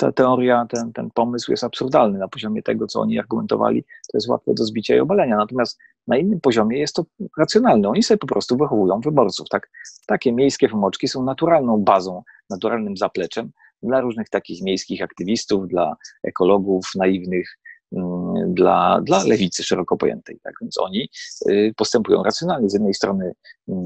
ta 0.00 0.12
teoria, 0.12 0.66
ten, 0.68 0.92
ten 0.92 1.10
pomysł 1.10 1.50
jest 1.50 1.64
absurdalny 1.64 2.18
na 2.18 2.28
poziomie 2.28 2.62
tego, 2.62 2.86
co 2.86 3.00
oni 3.00 3.18
argumentowali, 3.18 3.82
to 3.82 4.18
jest 4.18 4.28
łatwe 4.28 4.54
do 4.54 4.64
zbicia 4.64 4.96
i 4.96 5.00
obalenia. 5.00 5.36
Natomiast 5.36 5.78
na 6.06 6.16
innym 6.16 6.40
poziomie 6.40 6.78
jest 6.78 6.94
to 6.94 7.04
racjonalne. 7.38 7.88
Oni 7.88 8.02
sobie 8.02 8.18
po 8.18 8.26
prostu 8.26 8.56
wychowują 8.56 9.00
wyborców. 9.00 9.48
Tak? 9.48 9.70
Takie 10.06 10.32
miejskie 10.32 10.68
wymoczki 10.68 11.08
są 11.08 11.24
naturalną 11.24 11.78
bazą, 11.78 12.22
naturalnym 12.50 12.96
zapleczem 12.96 13.50
dla 13.82 14.00
różnych 14.00 14.28
takich 14.28 14.62
miejskich 14.62 15.02
aktywistów, 15.02 15.68
dla 15.68 15.96
ekologów 16.22 16.90
naiwnych, 16.94 17.58
mm, 17.92 18.54
dla, 18.54 19.00
dla 19.00 19.24
lewicy 19.24 19.62
szeroko 19.62 19.96
pojętej. 19.96 20.38
Tak? 20.42 20.54
Więc 20.60 20.78
oni 20.78 21.08
y, 21.48 21.72
postępują 21.76 22.22
racjonalnie. 22.22 22.70
Z 22.70 22.72
jednej 22.72 22.94
strony 22.94 23.32
mm, 23.68 23.84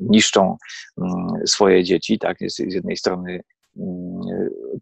niszczą 0.00 0.56
mm, 0.98 1.26
swoje 1.46 1.84
dzieci, 1.84 2.18
tak? 2.18 2.38
z 2.46 2.58
jednej 2.58 2.96
strony 2.96 3.40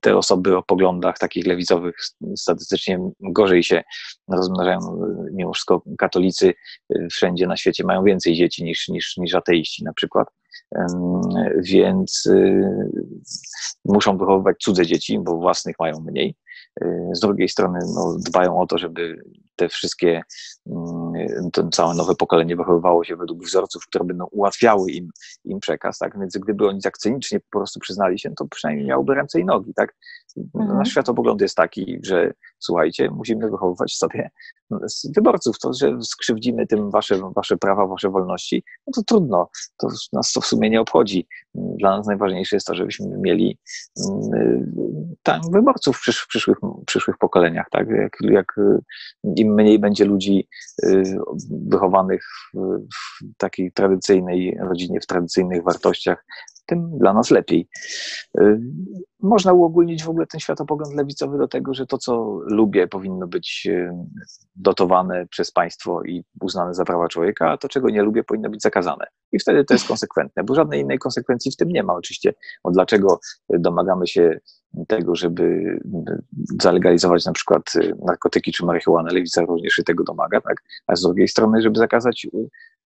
te 0.00 0.16
osoby 0.16 0.56
o 0.56 0.62
poglądach 0.62 1.18
takich 1.18 1.46
lewicowych 1.46 1.96
statystycznie 2.36 2.98
gorzej 3.20 3.62
się 3.62 3.82
rozmnażają. 4.28 4.78
Mimo 5.32 5.52
wszystko 5.52 5.82
katolicy 5.98 6.54
wszędzie 7.10 7.46
na 7.46 7.56
świecie 7.56 7.84
mają 7.84 8.04
więcej 8.04 8.34
dzieci 8.34 8.64
niż, 8.64 8.88
niż, 8.88 9.16
niż 9.16 9.34
ateiści 9.34 9.84
na 9.84 9.92
przykład. 9.92 10.28
Więc 11.62 12.26
y, 12.26 12.90
muszą 13.84 14.18
wychowywać 14.18 14.56
cudze 14.60 14.86
dzieci, 14.86 15.18
bo 15.18 15.36
własnych 15.36 15.76
mają 15.78 16.00
mniej. 16.00 16.34
Y, 16.82 17.10
z 17.12 17.20
drugiej 17.20 17.48
strony 17.48 17.78
no, 17.94 18.16
dbają 18.26 18.58
o 18.58 18.66
to, 18.66 18.78
żeby 18.78 19.22
te 19.56 19.68
wszystkie, 19.68 20.22
to 21.52 21.68
całe 21.68 21.94
nowe 21.94 22.14
pokolenie 22.14 22.56
wychowywało 22.56 23.04
się 23.04 23.16
według 23.16 23.44
wzorców, 23.44 23.86
które 23.86 24.04
będą 24.04 24.26
ułatwiały 24.30 24.90
im, 24.90 25.10
im 25.44 25.60
przekaz, 25.60 25.98
tak? 25.98 26.20
Więc 26.20 26.38
gdyby 26.38 26.68
oni 26.68 26.80
tak 26.80 26.98
cynicznie 26.98 27.40
po 27.40 27.58
prostu 27.58 27.80
przyznali 27.80 28.18
się, 28.18 28.30
to 28.34 28.46
przynajmniej 28.46 28.86
miałby 28.86 29.14
ręce 29.14 29.40
i 29.40 29.44
nogi, 29.44 29.74
tak? 29.74 29.94
Mhm. 30.54 30.78
Nasz 30.78 30.90
światopogląd 30.90 31.40
jest 31.40 31.56
taki, 31.56 31.98
że 32.02 32.32
słuchajcie, 32.58 33.10
musimy 33.10 33.50
wychowywać 33.50 33.96
sobie 33.96 34.30
wyborców. 35.16 35.58
To, 35.58 35.72
że 35.72 36.02
skrzywdzimy 36.02 36.66
tym 36.66 36.90
wasze, 36.90 37.20
wasze 37.36 37.56
prawa, 37.56 37.86
wasze 37.86 38.10
wolności, 38.10 38.64
no 38.86 38.90
to 38.94 39.02
trudno. 39.02 39.50
To 39.76 39.88
nas 40.12 40.32
to 40.32 40.40
w 40.40 40.46
sumie 40.46 40.70
nie 40.70 40.80
obchodzi. 40.80 41.28
Dla 41.54 41.96
nas 41.96 42.06
najważniejsze 42.06 42.56
jest 42.56 42.66
to, 42.66 42.74
żebyśmy 42.74 43.06
mieli 43.18 43.58
mm, 44.08 44.72
tam 45.22 45.40
wyborców 45.52 45.96
w, 45.96 46.00
przysz, 46.00 46.18
w 46.18 46.26
przyszłych, 46.26 46.58
przyszłych 46.86 47.18
pokoleniach. 47.18 47.66
Tak? 47.70 47.88
Jak, 47.88 48.16
jak 48.20 48.56
im 49.36 49.54
mniej 49.54 49.78
będzie 49.78 50.04
ludzi 50.04 50.48
wychowanych 51.50 52.24
w 52.54 53.22
takiej 53.36 53.72
tradycyjnej 53.72 54.58
rodzinie, 54.60 55.00
w 55.00 55.06
tradycyjnych 55.06 55.64
wartościach, 55.64 56.24
tym 56.68 56.98
dla 56.98 57.12
nas 57.12 57.30
lepiej. 57.30 57.68
Y, 58.40 58.60
można 59.22 59.52
uogólnić 59.52 60.04
w 60.04 60.08
ogóle 60.08 60.26
ten 60.26 60.40
światopogląd 60.40 60.94
lewicowy 60.94 61.38
do 61.38 61.48
tego, 61.48 61.74
że 61.74 61.86
to, 61.86 61.98
co 61.98 62.40
lubię, 62.46 62.88
powinno 62.88 63.26
być 63.26 63.66
y, 63.70 63.90
dotowane 64.56 65.26
przez 65.26 65.52
państwo 65.52 66.02
i 66.02 66.24
uznane 66.40 66.74
za 66.74 66.84
prawa 66.84 67.08
człowieka, 67.08 67.50
a 67.50 67.56
to, 67.56 67.68
czego 67.68 67.90
nie 67.90 68.02
lubię, 68.02 68.24
powinno 68.24 68.50
być 68.50 68.62
zakazane. 68.62 69.06
I 69.32 69.38
wtedy 69.38 69.64
to 69.64 69.74
jest 69.74 69.88
konsekwentne, 69.88 70.44
bo 70.44 70.54
żadnej 70.54 70.80
innej 70.80 70.98
konsekwencji 70.98 71.52
w 71.52 71.56
tym 71.56 71.68
nie 71.68 71.82
ma. 71.82 71.94
Oczywiście, 71.94 72.34
o 72.64 72.70
dlaczego 72.70 73.20
domagamy 73.48 74.06
się 74.06 74.40
tego, 74.88 75.14
żeby 75.14 75.78
zalegalizować 76.62 77.24
na 77.24 77.32
przykład 77.32 77.72
narkotyki 78.06 78.52
czy 78.52 78.64
marihuanę, 78.64 79.10
lewica 79.12 79.42
również 79.42 79.72
się 79.72 79.82
tego 79.82 80.04
domaga, 80.04 80.40
tak? 80.40 80.62
a 80.86 80.96
z 80.96 81.02
drugiej 81.02 81.28
strony, 81.28 81.62
żeby 81.62 81.78
zakazać 81.78 82.26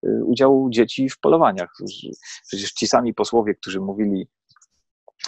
y, 0.04 0.24
udziału 0.24 0.70
dzieci 0.70 1.08
w 1.08 1.18
polowaniach. 1.18 1.72
Przecież 2.46 2.72
ci 2.72 2.86
sami 2.86 3.14
posłowie, 3.14 3.54
którzy 3.54 3.80
mówili, 3.80 4.28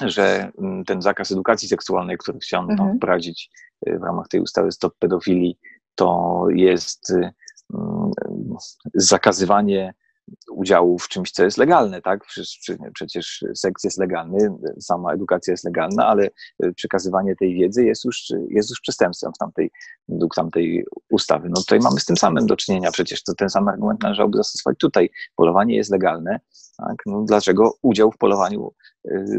że 0.00 0.50
mm, 0.58 0.84
ten 0.84 1.02
zakaz 1.02 1.32
edukacji 1.32 1.68
seksualnej, 1.68 2.18
który 2.18 2.38
chciano 2.38 2.72
mhm. 2.72 2.96
wprowadzić 2.96 3.50
y, 3.88 3.98
w 3.98 4.02
ramach 4.02 4.28
tej 4.28 4.40
ustawy 4.40 4.72
Stop 4.72 4.94
Pedofilii, 4.98 5.58
to 5.94 6.44
jest 6.50 7.10
y, 7.10 7.30
mm, 7.74 8.10
zakazywanie 8.94 9.94
udziału 10.50 10.98
w 10.98 11.08
czymś, 11.08 11.30
co 11.30 11.44
jest 11.44 11.58
legalne, 11.58 12.02
tak? 12.02 12.26
Przecież 12.94 13.44
seks 13.54 13.84
jest 13.84 13.98
legalny, 13.98 14.50
sama 14.80 15.12
edukacja 15.12 15.52
jest 15.52 15.64
legalna, 15.64 16.06
ale 16.06 16.30
e, 16.62 16.72
przekazywanie 16.72 17.36
tej 17.36 17.54
wiedzy 17.54 17.84
jest 17.84 18.04
już, 18.04 18.32
jest 18.48 18.70
już 18.70 18.80
przestępstwem 18.80 19.32
w 19.32 19.38
tamtej, 19.38 19.70
według 20.08 20.34
tamtej 20.34 20.84
ustawy. 21.10 21.48
No 21.48 21.56
tutaj 21.60 21.78
mamy 21.78 22.00
z 22.00 22.04
tym 22.04 22.16
samym 22.16 22.46
do 22.46 22.56
czynienia, 22.56 22.90
przecież 22.90 23.22
to 23.22 23.34
ten 23.34 23.50
sam 23.50 23.68
argument 23.68 24.02
należałoby 24.02 24.38
zastosować 24.38 24.78
tutaj. 24.78 25.10
Polowanie 25.36 25.76
jest 25.76 25.90
legalne, 25.90 26.40
tak? 26.76 26.96
No 27.06 27.22
dlaczego 27.22 27.74
udział 27.82 28.12
w 28.12 28.18
polowaniu 28.18 28.72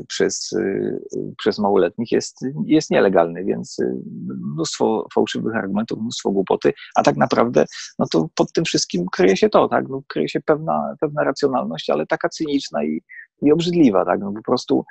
przez, 0.07 0.51
y, 0.51 0.99
przez 1.37 1.59
małoletnich 1.59 2.11
jest, 2.11 2.37
jest 2.65 2.91
nielegalny, 2.91 3.43
więc 3.43 3.79
y, 3.79 3.95
mnóstwo 4.53 5.07
fałszywych 5.13 5.55
argumentów, 5.55 5.99
mnóstwo 5.99 6.31
głupoty, 6.31 6.73
a 6.95 7.03
tak 7.03 7.17
naprawdę 7.17 7.65
no 7.99 8.05
to 8.11 8.27
pod 8.35 8.53
tym 8.53 8.65
wszystkim 8.65 9.05
kryje 9.11 9.37
się 9.37 9.49
to, 9.49 9.67
tak? 9.67 9.85
No, 9.89 10.01
kryje 10.07 10.29
się 10.29 10.41
pewna, 10.41 10.95
pewna 10.99 11.23
racjonalność, 11.23 11.89
ale 11.89 12.07
taka 12.07 12.29
cyniczna 12.29 12.83
i, 12.83 13.01
i 13.41 13.51
obrzydliwa, 13.51 14.05
tak? 14.05 14.19
No 14.19 14.33
po 14.33 14.43
prostu 14.43 14.85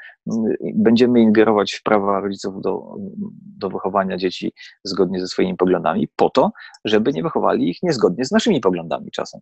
będziemy 0.75 1.21
ingerować 1.21 1.73
w 1.73 1.83
prawa 1.83 2.21
rodziców 2.21 2.63
do, 2.63 2.95
do 3.59 3.71
wychowania 3.71 4.17
dzieci 4.17 4.53
zgodnie 4.85 5.21
ze 5.21 5.27
swoimi 5.27 5.57
poglądami 5.57 6.09
po 6.17 6.31
to, 6.31 6.51
żeby 6.85 7.13
nie 7.13 7.23
wychowali 7.23 7.71
ich 7.71 7.79
niezgodnie 7.83 8.25
z 8.25 8.31
naszymi 8.31 8.61
poglądami 8.61 9.11
czasem. 9.11 9.41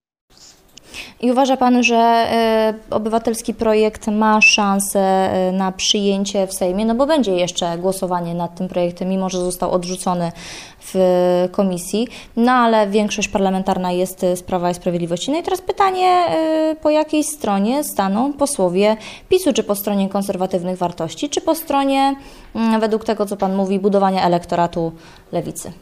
I 1.21 1.33
uważa 1.33 1.57
Pan, 1.57 1.83
że 1.83 1.97
e, 1.97 2.75
obywatelski 2.91 3.55
projekt 3.55 4.07
ma 4.07 4.41
szansę 4.41 5.01
e, 5.01 5.53
na 5.53 5.73
przyjęcie 5.73 6.47
w 6.47 6.53
Sejmie, 6.53 6.87
no 6.87 6.95
bo 6.95 7.07
będzie 7.07 7.33
jeszcze 7.33 7.79
głosowanie 7.79 8.35
nad 8.35 8.55
tym 8.55 8.69
projektem, 8.69 9.09
mimo 9.09 9.31
że 9.31 9.39
został 9.39 9.71
odrzucony 9.71 10.33
w 10.81 11.49
komisji, 11.53 12.09
no 12.37 12.53
ale 12.53 12.87
większość 12.87 13.29
parlamentarna 13.29 13.93
jest 13.93 14.21
z 14.21 14.43
Prawa 14.43 14.71
i 14.71 14.75
Sprawiedliwości. 14.75 15.31
No 15.31 15.39
i 15.39 15.43
teraz 15.43 15.61
pytanie, 15.61 16.07
e, 16.07 16.77
po 16.83 16.91
jakiej 16.91 17.25
stronie 17.25 17.85
staną 17.85 18.33
posłowie 18.33 18.97
PiSu, 19.29 19.53
czy 19.53 19.63
po 19.63 19.75
stronie 19.75 20.09
konserwatywnych 20.09 20.79
wartości, 20.79 21.29
czy 21.29 21.41
po 21.41 21.55
stronie, 21.55 22.15
mm, 22.55 22.81
według 22.81 23.05
tego 23.05 23.27
co 23.27 23.37
Pan 23.37 23.57
mówi, 23.57 23.79
budowania 23.79 24.25
elektoratu 24.25 24.93
lewicy? 25.33 25.73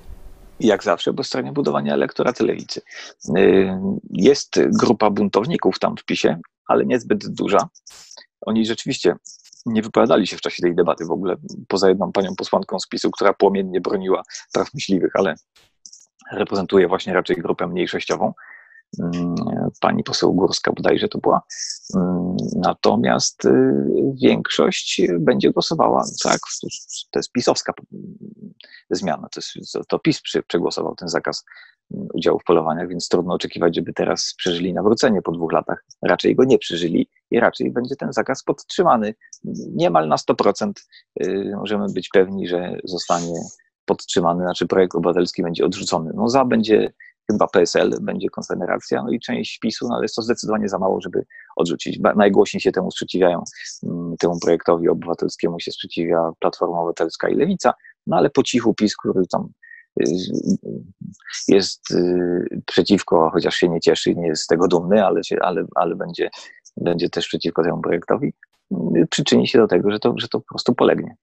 Jak 0.61 0.85
zawsze 0.85 1.13
po 1.13 1.25
stronie 1.25 1.53
budowania 1.53 1.95
elektoratu 1.95 2.47
lewicy. 2.47 2.81
Y, 3.39 3.73
jest 4.11 4.61
grupa 4.81 5.11
buntowników 5.11 5.79
tam 5.79 5.97
w 5.97 6.05
PiSie, 6.05 6.39
ale 6.67 6.87
niezbyt 6.87 7.29
duża. 7.29 7.69
Oni 8.41 8.67
rzeczywiście 8.67 9.15
nie 9.67 9.83
wypowiadali 9.83 10.27
się 10.27 10.37
w 10.37 10.41
czasie 10.41 10.63
tej 10.63 10.75
debaty 10.75 11.05
w 11.05 11.11
ogóle, 11.11 11.37
poza 11.69 11.89
jedną 11.89 12.13
panią 12.13 12.37
posłanką 12.37 12.79
z 12.79 12.89
PiSu, 12.89 13.11
która 13.11 13.33
płomiennie 13.35 13.81
broniła 13.81 14.23
praw 14.53 14.75
myśliwych, 14.75 15.11
ale 15.15 15.35
reprezentuje 16.33 16.89
właśnie 16.89 17.15
raczej 17.15 17.37
grupę 17.37 17.67
mniejszościową. 17.67 18.33
Mm, 18.99 19.35
pani 19.81 20.05
poseł 20.05 20.35
Górska 20.35 20.73
bodajże 20.73 21.09
to 21.09 21.19
była. 21.19 21.43
Mm, 21.97 22.37
natomiast 22.57 23.45
y, 23.45 23.73
większość 24.23 25.03
będzie 25.19 25.51
głosowała, 25.51 26.05
tak, 26.23 26.41
to 27.11 27.19
jest 27.19 27.33
pisowska 27.33 27.73
zmiana, 28.91 29.29
to, 29.29 29.41
jest, 29.41 29.79
to 29.89 29.99
PiS 29.99 30.23
przegłosował 30.49 30.95
ten 30.95 31.09
zakaz 31.09 31.45
mm, 31.95 32.09
udziału 32.15 32.39
w 32.39 32.45
polowaniach, 32.45 32.89
więc 32.89 33.09
trudno 33.09 33.35
oczekiwać, 33.35 33.77
żeby 33.77 33.93
teraz 33.93 34.35
przeżyli 34.37 34.75
nawrócenie 34.75 35.23
po 35.23 35.33
dwóch 35.33 35.53
latach. 35.53 35.85
Raczej 36.03 36.37
go 36.37 36.45
nie 36.45 36.59
przeżyli 36.59 37.09
i 37.31 37.41
raczej 37.41 37.71
będzie 37.71 37.97
ten 37.97 38.13
zakaz 38.13 38.43
podtrzymany 38.43 39.15
niemal 39.75 40.09
na 40.09 40.17
100%. 40.17 40.73
Y, 41.23 41.53
możemy 41.57 41.87
być 41.95 42.09
pewni, 42.09 42.49
że 42.49 42.77
zostanie 42.85 43.41
podtrzymany, 43.85 44.43
znaczy 44.43 44.67
projekt 44.67 44.95
obywatelski 44.95 45.43
będzie 45.43 45.65
odrzucony. 45.65 46.11
No 46.15 46.29
za 46.29 46.45
będzie 46.45 46.93
chyba 47.33 47.47
PSL, 47.47 47.91
będzie 48.01 48.29
Konfederacja, 48.29 49.03
no 49.03 49.11
i 49.11 49.21
część 49.21 49.59
PiSu, 49.59 49.89
no 49.89 49.95
ale 49.95 50.05
jest 50.05 50.15
to 50.15 50.23
zdecydowanie 50.23 50.69
za 50.69 50.79
mało, 50.79 51.01
żeby 51.01 51.25
odrzucić. 51.57 52.01
Najgłośniej 52.17 52.61
się 52.61 52.73
temu 52.73 52.91
sprzeciwiają, 52.91 53.45
mm, 53.83 54.17
temu 54.17 54.39
projektowi 54.41 54.89
obywatelskiemu 54.89 55.61
się 55.61 55.73
sprzeciwia 55.73 56.31
Platforma 56.39 56.79
Obywatelska 56.79 57.29
i 57.29 57.35
Lewica, 57.35 57.73
no 58.07 58.17
ale 58.17 58.31
po 58.31 58.43
cichu 58.43 58.75
PiS, 58.75 58.97
który 58.97 59.27
tam 59.27 59.49
y, 60.01 60.05
jest 61.49 61.91
y, 61.91 62.63
przeciwko, 62.67 63.31
chociaż 63.33 63.55
się 63.55 63.69
nie 63.69 63.81
cieszy, 63.81 64.15
nie 64.15 64.27
jest 64.27 64.43
z 64.43 64.47
tego 64.47 64.69
dumny, 64.69 65.07
ale, 65.07 65.25
się, 65.25 65.37
ale, 65.41 65.65
ale 65.75 65.97
będzie, 65.97 66.31
będzie 66.77 67.11
też 67.11 67.27
przeciwko 67.27 67.63
temu 67.63 67.81
projektowi, 67.81 68.33
y, 68.97 69.07
przyczyni 69.11 69.49
się 69.49 69.59
do 69.59 69.67
tego, 69.67 69.91
że 69.91 69.99
to, 69.99 70.15
że 70.17 70.29
to 70.29 70.41
po 70.41 70.47
prostu 70.47 70.75
polegnie. 70.75 71.17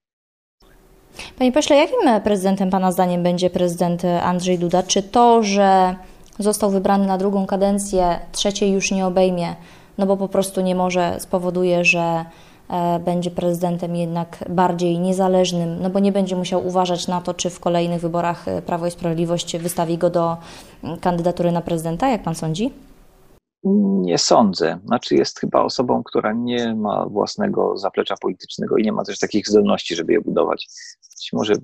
Panie 1.38 1.52
pośle, 1.52 1.76
jakim 1.76 1.98
prezydentem 2.24 2.70
Pana 2.70 2.92
zdaniem 2.92 3.22
będzie 3.22 3.50
prezydent 3.50 4.02
Andrzej 4.22 4.58
Duda? 4.58 4.82
Czy 4.82 5.02
to, 5.02 5.42
że 5.42 5.94
został 6.38 6.70
wybrany 6.70 7.06
na 7.06 7.18
drugą 7.18 7.46
kadencję, 7.46 8.18
trzeciej 8.32 8.72
już 8.72 8.90
nie 8.90 9.06
obejmie, 9.06 9.56
no 9.98 10.06
bo 10.06 10.16
po 10.16 10.28
prostu 10.28 10.60
nie 10.60 10.74
może, 10.74 11.20
spowoduje, 11.20 11.84
że 11.84 12.24
e, 12.70 12.98
będzie 12.98 13.30
prezydentem 13.30 13.96
jednak 13.96 14.44
bardziej 14.48 14.98
niezależnym, 14.98 15.82
no 15.82 15.90
bo 15.90 15.98
nie 15.98 16.12
będzie 16.12 16.36
musiał 16.36 16.66
uważać 16.66 17.08
na 17.08 17.20
to, 17.20 17.34
czy 17.34 17.50
w 17.50 17.60
kolejnych 17.60 18.00
wyborach 18.00 18.44
Prawo 18.66 18.86
i 18.86 18.90
Sprawiedliwość 18.90 19.56
wystawi 19.56 19.98
go 19.98 20.10
do 20.10 20.36
kandydatury 21.00 21.52
na 21.52 21.60
prezydenta, 21.60 22.08
jak 22.08 22.22
Pan 22.22 22.34
sądzi? 22.34 22.70
Nie 23.64 24.18
sądzę. 24.18 24.78
Znaczy 24.84 25.14
jest 25.14 25.40
chyba 25.40 25.62
osobą, 25.62 26.02
która 26.02 26.32
nie 26.32 26.74
ma 26.74 27.06
własnego 27.06 27.78
zaplecza 27.78 28.16
politycznego 28.16 28.76
i 28.76 28.82
nie 28.82 28.92
ma 28.92 29.04
też 29.04 29.18
takich 29.18 29.48
zdolności, 29.48 29.96
żeby 29.96 30.12
je 30.12 30.20
budować. 30.20 30.68
Być 31.16 31.32
może 31.32 31.54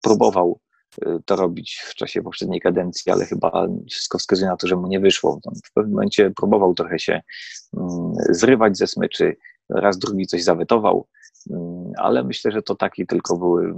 próbował 0.00 0.60
y, 1.06 1.22
to 1.24 1.36
robić 1.36 1.82
w 1.86 1.94
czasie 1.94 2.22
poprzedniej 2.22 2.60
kadencji, 2.60 3.12
ale 3.12 3.26
chyba 3.26 3.66
wszystko 3.90 4.18
wskazuje 4.18 4.48
na 4.48 4.56
to, 4.56 4.66
że 4.66 4.76
mu 4.76 4.86
nie 4.86 5.00
wyszło. 5.00 5.40
W 5.66 5.72
pewnym 5.74 5.94
momencie 5.94 6.30
próbował 6.30 6.74
trochę 6.74 6.98
się 6.98 7.20
mm, 7.76 8.12
zrywać 8.30 8.78
ze 8.78 8.86
smyczy, 8.86 9.36
raz 9.68 9.98
drugi 9.98 10.26
coś 10.26 10.42
zawetował, 10.42 11.06
mm, 11.50 11.92
ale 11.96 12.24
myślę, 12.24 12.52
że 12.52 12.62
to 12.62 12.74
taki 12.74 13.06
tylko 13.06 13.36
były 13.36 13.74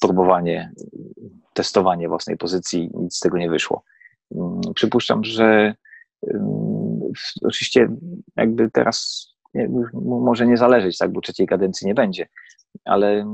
próbowanie, 0.00 0.72
testowanie 1.52 2.08
własnej 2.08 2.36
pozycji, 2.36 2.90
nic 2.94 3.16
z 3.16 3.20
tego 3.20 3.38
nie 3.38 3.50
wyszło. 3.50 3.82
Mm, 4.34 4.60
przypuszczam, 4.74 5.24
że 5.24 5.74
oczywiście 7.42 7.88
jakby 8.36 8.70
teraz 8.70 9.28
może 9.92 10.46
nie 10.46 10.56
zależeć, 10.56 10.98
tak, 10.98 11.12
bo 11.12 11.20
trzeciej 11.20 11.46
kadencji 11.46 11.86
nie 11.86 11.94
będzie, 11.94 12.28
ale 12.84 13.26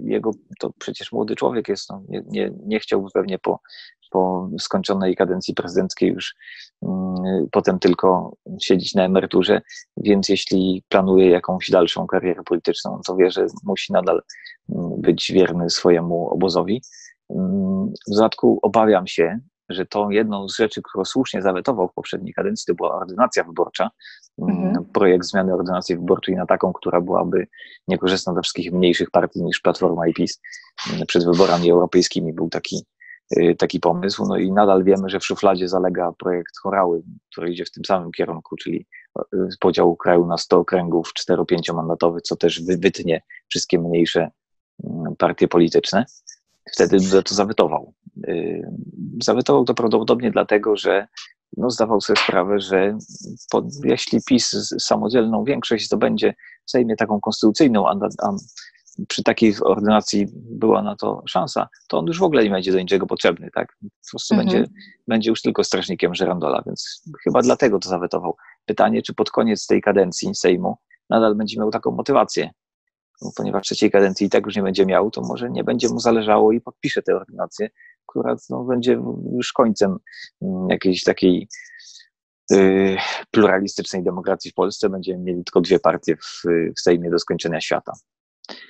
jego 0.00 0.30
to 0.58 0.70
przecież 0.78 1.12
młody 1.12 1.36
człowiek 1.36 1.68
jest, 1.68 1.90
no, 1.90 2.02
nie, 2.08 2.22
nie, 2.26 2.52
nie 2.66 2.80
chciałby 2.80 3.08
pewnie 3.14 3.38
po, 3.38 3.60
po 4.10 4.50
skończonej 4.58 5.16
kadencji 5.16 5.54
prezydenckiej 5.54 6.08
już 6.08 6.34
um, 6.80 7.14
potem 7.50 7.78
tylko 7.78 8.36
siedzieć 8.60 8.94
na 8.94 9.04
emeryturze, 9.04 9.60
więc 9.96 10.28
jeśli 10.28 10.84
planuje 10.88 11.30
jakąś 11.30 11.70
dalszą 11.70 12.06
karierę 12.06 12.42
polityczną, 12.42 13.00
to 13.06 13.16
wie, 13.16 13.30
że 13.30 13.46
musi 13.64 13.92
nadal 13.92 14.22
być 14.98 15.32
wierny 15.32 15.70
swojemu 15.70 16.28
obozowi. 16.28 16.82
W 18.08 18.14
dodatku 18.14 18.58
obawiam 18.62 19.06
się, 19.06 19.40
że 19.70 19.86
tą 19.86 20.10
jedną 20.10 20.48
z 20.48 20.56
rzeczy, 20.56 20.82
którą 20.82 21.04
słusznie 21.04 21.42
zawetował 21.42 21.88
w 21.88 21.94
poprzedniej 21.94 22.34
kadencji, 22.34 22.64
to 22.66 22.74
była 22.74 22.94
ordynacja 22.94 23.44
wyborcza, 23.44 23.90
mhm. 24.38 24.84
projekt 24.84 25.24
zmiany 25.24 25.54
ordynacji 25.54 25.96
wyborczej 25.96 26.36
na 26.36 26.46
taką, 26.46 26.72
która 26.72 27.00
byłaby 27.00 27.46
niekorzystna 27.88 28.32
dla 28.32 28.42
wszystkich 28.42 28.72
mniejszych 28.72 29.10
partii 29.10 29.42
niż 29.42 29.60
Platforma 29.60 30.08
i 30.08 30.14
PiS. 30.14 30.40
Przed 31.06 31.24
wyborami 31.24 31.70
europejskimi 31.70 32.32
był 32.32 32.48
taki, 32.48 32.86
y, 33.36 33.54
taki 33.58 33.80
pomysł. 33.80 34.26
No 34.26 34.36
i 34.36 34.52
nadal 34.52 34.84
wiemy, 34.84 35.08
że 35.08 35.20
w 35.20 35.26
szufladzie 35.26 35.68
zalega 35.68 36.12
projekt 36.18 36.58
Chorały, 36.62 37.02
który 37.30 37.52
idzie 37.52 37.64
w 37.64 37.70
tym 37.70 37.84
samym 37.84 38.12
kierunku, 38.12 38.56
czyli 38.56 38.86
y, 39.34 39.48
podział 39.60 39.96
kraju 39.96 40.26
na 40.26 40.38
100 40.38 40.58
okręgów 40.58 41.12
4-5 41.30 41.74
mandatowych, 41.74 42.22
co 42.22 42.36
też 42.36 42.62
wytnie 42.62 43.22
wszystkie 43.48 43.78
mniejsze 43.78 44.30
mm, 44.84 45.16
partie 45.16 45.48
polityczne. 45.48 46.04
Wtedy 46.72 47.22
to 47.22 47.34
zawetował. 47.34 47.92
Y, 48.28 48.70
zawetował 49.22 49.64
to 49.64 49.74
prawdopodobnie 49.74 50.30
dlatego, 50.30 50.76
że 50.76 51.06
no, 51.56 51.70
zdawał 51.70 52.00
sobie 52.00 52.20
sprawę, 52.20 52.60
że 52.60 52.98
pod, 53.50 53.64
jeśli 53.84 54.20
PiS 54.26 54.74
samodzielną 54.78 55.44
większość 55.44 55.86
zdobędzie 55.86 56.34
w 56.66 56.70
Sejmie 56.70 56.96
taką 56.96 57.20
konstytucyjną, 57.20 57.88
a, 57.88 57.94
a 58.22 58.32
przy 59.08 59.22
takiej 59.22 59.54
ordynacji 59.60 60.26
była 60.34 60.82
na 60.82 60.96
to 60.96 61.22
szansa, 61.26 61.68
to 61.88 61.98
on 61.98 62.06
już 62.06 62.18
w 62.18 62.22
ogóle 62.22 62.44
nie 62.44 62.50
będzie 62.50 62.72
do 62.72 62.78
niczego 62.78 63.06
potrzebny, 63.06 63.50
tak? 63.54 63.76
Po 63.80 64.10
prostu 64.10 64.34
mhm. 64.34 64.48
będzie, 64.48 64.72
będzie 65.08 65.30
już 65.30 65.42
tylko 65.42 65.64
strażnikiem 65.64 66.14
Żerandola, 66.14 66.62
więc 66.66 67.02
chyba 67.24 67.42
dlatego 67.42 67.78
to 67.78 67.88
zawetował. 67.88 68.36
Pytanie, 68.64 69.02
czy 69.02 69.14
pod 69.14 69.30
koniec 69.30 69.66
tej 69.66 69.82
kadencji 69.82 70.34
Sejmu 70.34 70.76
nadal 71.10 71.34
będzie 71.34 71.60
miał 71.60 71.70
taką 71.70 71.90
motywację, 71.90 72.50
no, 73.22 73.30
ponieważ 73.36 73.62
trzeciej 73.62 73.90
kadencji 73.90 74.26
i 74.26 74.30
tak 74.30 74.46
już 74.46 74.56
nie 74.56 74.62
będzie 74.62 74.86
miał, 74.86 75.10
to 75.10 75.20
może 75.20 75.50
nie 75.50 75.64
będzie 75.64 75.88
mu 75.88 76.00
zależało 76.00 76.52
i 76.52 76.60
podpisze 76.60 77.02
tę 77.02 77.16
ordynację, 77.16 77.70
która 78.10 78.36
no, 78.50 78.64
będzie 78.64 79.00
już 79.32 79.52
końcem 79.52 79.98
mm, 80.42 80.68
jakiejś 80.70 81.04
takiej 81.04 81.48
yy, 82.50 82.96
pluralistycznej 83.30 84.02
demokracji 84.02 84.50
w 84.50 84.54
Polsce. 84.54 84.88
Będziemy 84.88 85.24
mieli 85.24 85.44
tylko 85.44 85.60
dwie 85.60 85.78
partie 85.78 86.16
w, 86.16 86.42
w 86.76 86.80
Sejmie 86.80 87.10
do 87.10 87.18
skończenia 87.18 87.60
świata. 87.60 87.92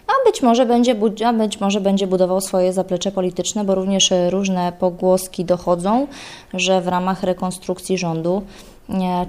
A 0.07 0.13
być, 0.31 0.43
może 0.43 0.67
będzie, 0.67 0.97
a 1.27 1.33
być 1.33 1.61
może 1.61 1.81
będzie 1.81 2.07
budował 2.07 2.41
swoje 2.41 2.73
zaplecze 2.73 3.13
polityczne, 3.13 3.65
bo 3.65 3.75
również 3.75 4.13
różne 4.31 4.73
pogłoski 4.79 5.45
dochodzą, 5.45 6.07
że 6.55 6.81
w 6.81 6.89
ramach 6.89 7.23
rekonstrukcji 7.23 7.99
rządu 7.99 8.43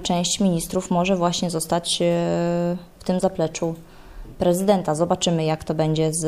część 0.02 0.40
ministrów 0.40 0.90
może 0.90 1.16
właśnie 1.16 1.50
zostać 1.50 2.02
e, 2.02 2.04
w 2.98 3.04
tym 3.04 3.20
zapleczu 3.20 3.74
prezydenta. 4.38 4.94
Zobaczymy, 4.94 5.44
jak 5.44 5.64
to 5.64 5.74
będzie 5.74 6.12
z 6.12 6.24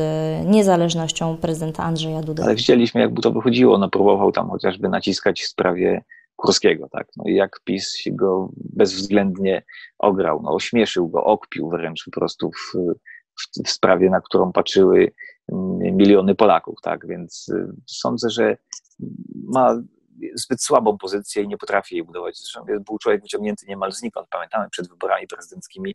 niezależnością 0.46 1.36
prezydenta 1.36 1.82
Andrzeja 1.82 2.22
Dudy. 2.22 2.42
Ale 2.42 2.54
widzieliśmy, 2.54 3.00
jak 3.00 3.10
to 3.22 3.32
wychodziło. 3.32 3.78
No, 3.78 3.90
próbował 3.90 4.32
tam 4.32 4.50
chociażby 4.50 4.88
naciskać 4.88 5.42
w 5.42 5.46
sprawie 5.46 6.04
Kurskiego, 6.36 6.88
tak? 6.90 7.08
No 7.16 7.24
i 7.26 7.34
jak 7.34 7.60
PiS 7.64 8.04
go 8.12 8.50
bezwzględnie 8.56 9.62
ograł, 9.98 10.42
no, 10.42 10.54
ośmieszył 10.54 11.08
go, 11.08 11.24
okpił 11.24 11.70
wręcz 11.70 12.04
po 12.04 12.10
prostu 12.10 12.50
w, 12.50 12.72
w, 13.40 13.64
w 13.66 13.70
sprawie, 13.70 14.10
na 14.10 14.20
którą 14.20 14.52
patrzyły 14.52 15.12
mm, 15.52 15.96
miliony 15.96 16.34
Polaków, 16.34 16.78
tak? 16.82 17.06
Więc 17.06 17.48
y, 17.48 17.66
sądzę, 17.86 18.30
że 18.30 18.56
ma 19.46 19.82
zbyt 20.34 20.62
słabą 20.62 20.98
pozycję 20.98 21.42
i 21.42 21.48
nie 21.48 21.58
potrafi 21.58 21.94
jej 21.94 22.04
budować. 22.04 22.38
Zresztą 22.38 22.64
był 22.64 22.98
człowiek 22.98 23.22
wyciągnięty 23.22 23.66
niemal 23.66 23.92
znikąd. 23.92 24.28
Pamiętamy 24.28 24.70
przed 24.70 24.88
wyborami 24.88 25.26
prezydenckimi, 25.26 25.94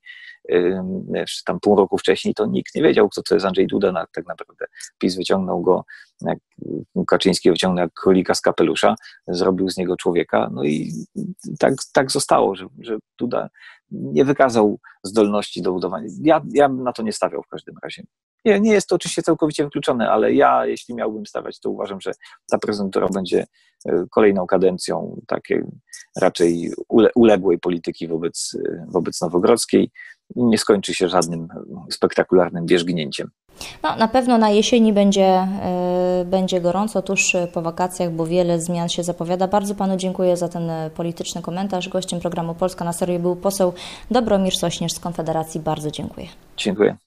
tam 1.45 1.59
pół 1.59 1.75
roku 1.75 1.97
wcześniej, 1.97 2.33
to 2.33 2.45
nikt 2.45 2.75
nie 2.75 2.83
wiedział, 2.83 3.09
kto 3.09 3.23
to 3.23 3.33
jest 3.33 3.45
Andrzej 3.45 3.67
Duda. 3.67 4.05
Tak 4.13 4.27
naprawdę 4.27 4.65
PiS 4.97 5.15
wyciągnął 5.15 5.61
go, 5.61 5.85
jak 6.21 6.37
Kaczyński 7.07 7.51
wyciągnął 7.51 7.83
jak 7.83 7.93
królika 7.93 8.33
z 8.33 8.41
kapelusza, 8.41 8.95
zrobił 9.27 9.69
z 9.69 9.77
niego 9.77 9.97
człowieka. 9.97 10.49
No 10.53 10.63
i 10.63 10.91
tak, 11.59 11.73
tak 11.93 12.11
zostało, 12.11 12.55
że, 12.55 12.67
że 12.79 12.97
Duda 13.17 13.49
nie 13.91 14.25
wykazał 14.25 14.79
zdolności 15.03 15.61
do 15.61 15.71
budowania. 15.71 16.07
Ja, 16.21 16.41
ja 16.53 16.69
bym 16.69 16.83
na 16.83 16.93
to 16.93 17.03
nie 17.03 17.13
stawiał 17.13 17.43
w 17.43 17.47
każdym 17.47 17.75
razie. 17.83 18.03
Nie, 18.45 18.59
nie 18.59 18.71
jest 18.71 18.87
to 18.87 18.95
oczywiście 18.95 19.21
całkowicie 19.21 19.63
wykluczone, 19.63 20.09
ale 20.09 20.33
ja, 20.33 20.65
jeśli 20.65 20.95
miałbym 20.95 21.25
stawiać, 21.25 21.59
to 21.59 21.69
uważam, 21.69 22.01
że 22.01 22.11
ta 22.51 22.57
prezydentura 22.57 23.07
będzie 23.13 23.45
e, 23.85 24.05
kolejną 24.11 24.47
kadencją 24.47 25.21
takiej 25.27 25.61
raczej 26.21 26.71
uległej 27.15 27.59
polityki 27.59 28.07
wobec, 28.07 28.57
e, 28.69 28.85
wobec 28.89 29.21
Nowogrodzkiej 29.21 29.91
nie 30.35 30.57
skończy 30.57 30.93
się 30.93 31.09
żadnym 31.09 31.47
spektakularnym 31.89 32.65
wierzgnięciem. 32.65 33.29
No, 33.83 33.95
na 33.95 34.07
pewno 34.07 34.37
na 34.37 34.49
jesieni 34.49 34.93
będzie, 34.93 35.47
y, 36.21 36.25
będzie 36.25 36.61
gorąco, 36.61 37.01
tuż 37.01 37.35
po 37.53 37.61
wakacjach, 37.61 38.11
bo 38.11 38.25
wiele 38.25 38.61
zmian 38.61 38.89
się 38.89 39.03
zapowiada. 39.03 39.47
Bardzo 39.47 39.75
Panu 39.75 39.97
dziękuję 39.97 40.37
za 40.37 40.49
ten 40.49 40.71
polityczny 40.95 41.41
komentarz. 41.41 41.89
Gościem 41.89 42.19
programu 42.19 42.55
Polska 42.55 42.85
na 42.85 42.93
serio 42.93 43.19
był 43.19 43.35
poseł 43.35 43.73
Dobromir 44.11 44.55
Sośnierz 44.55 44.93
z 44.93 44.99
Konfederacji. 44.99 45.61
Bardzo 45.61 45.91
dziękuję. 45.91 46.27
Dziękuję. 46.57 46.97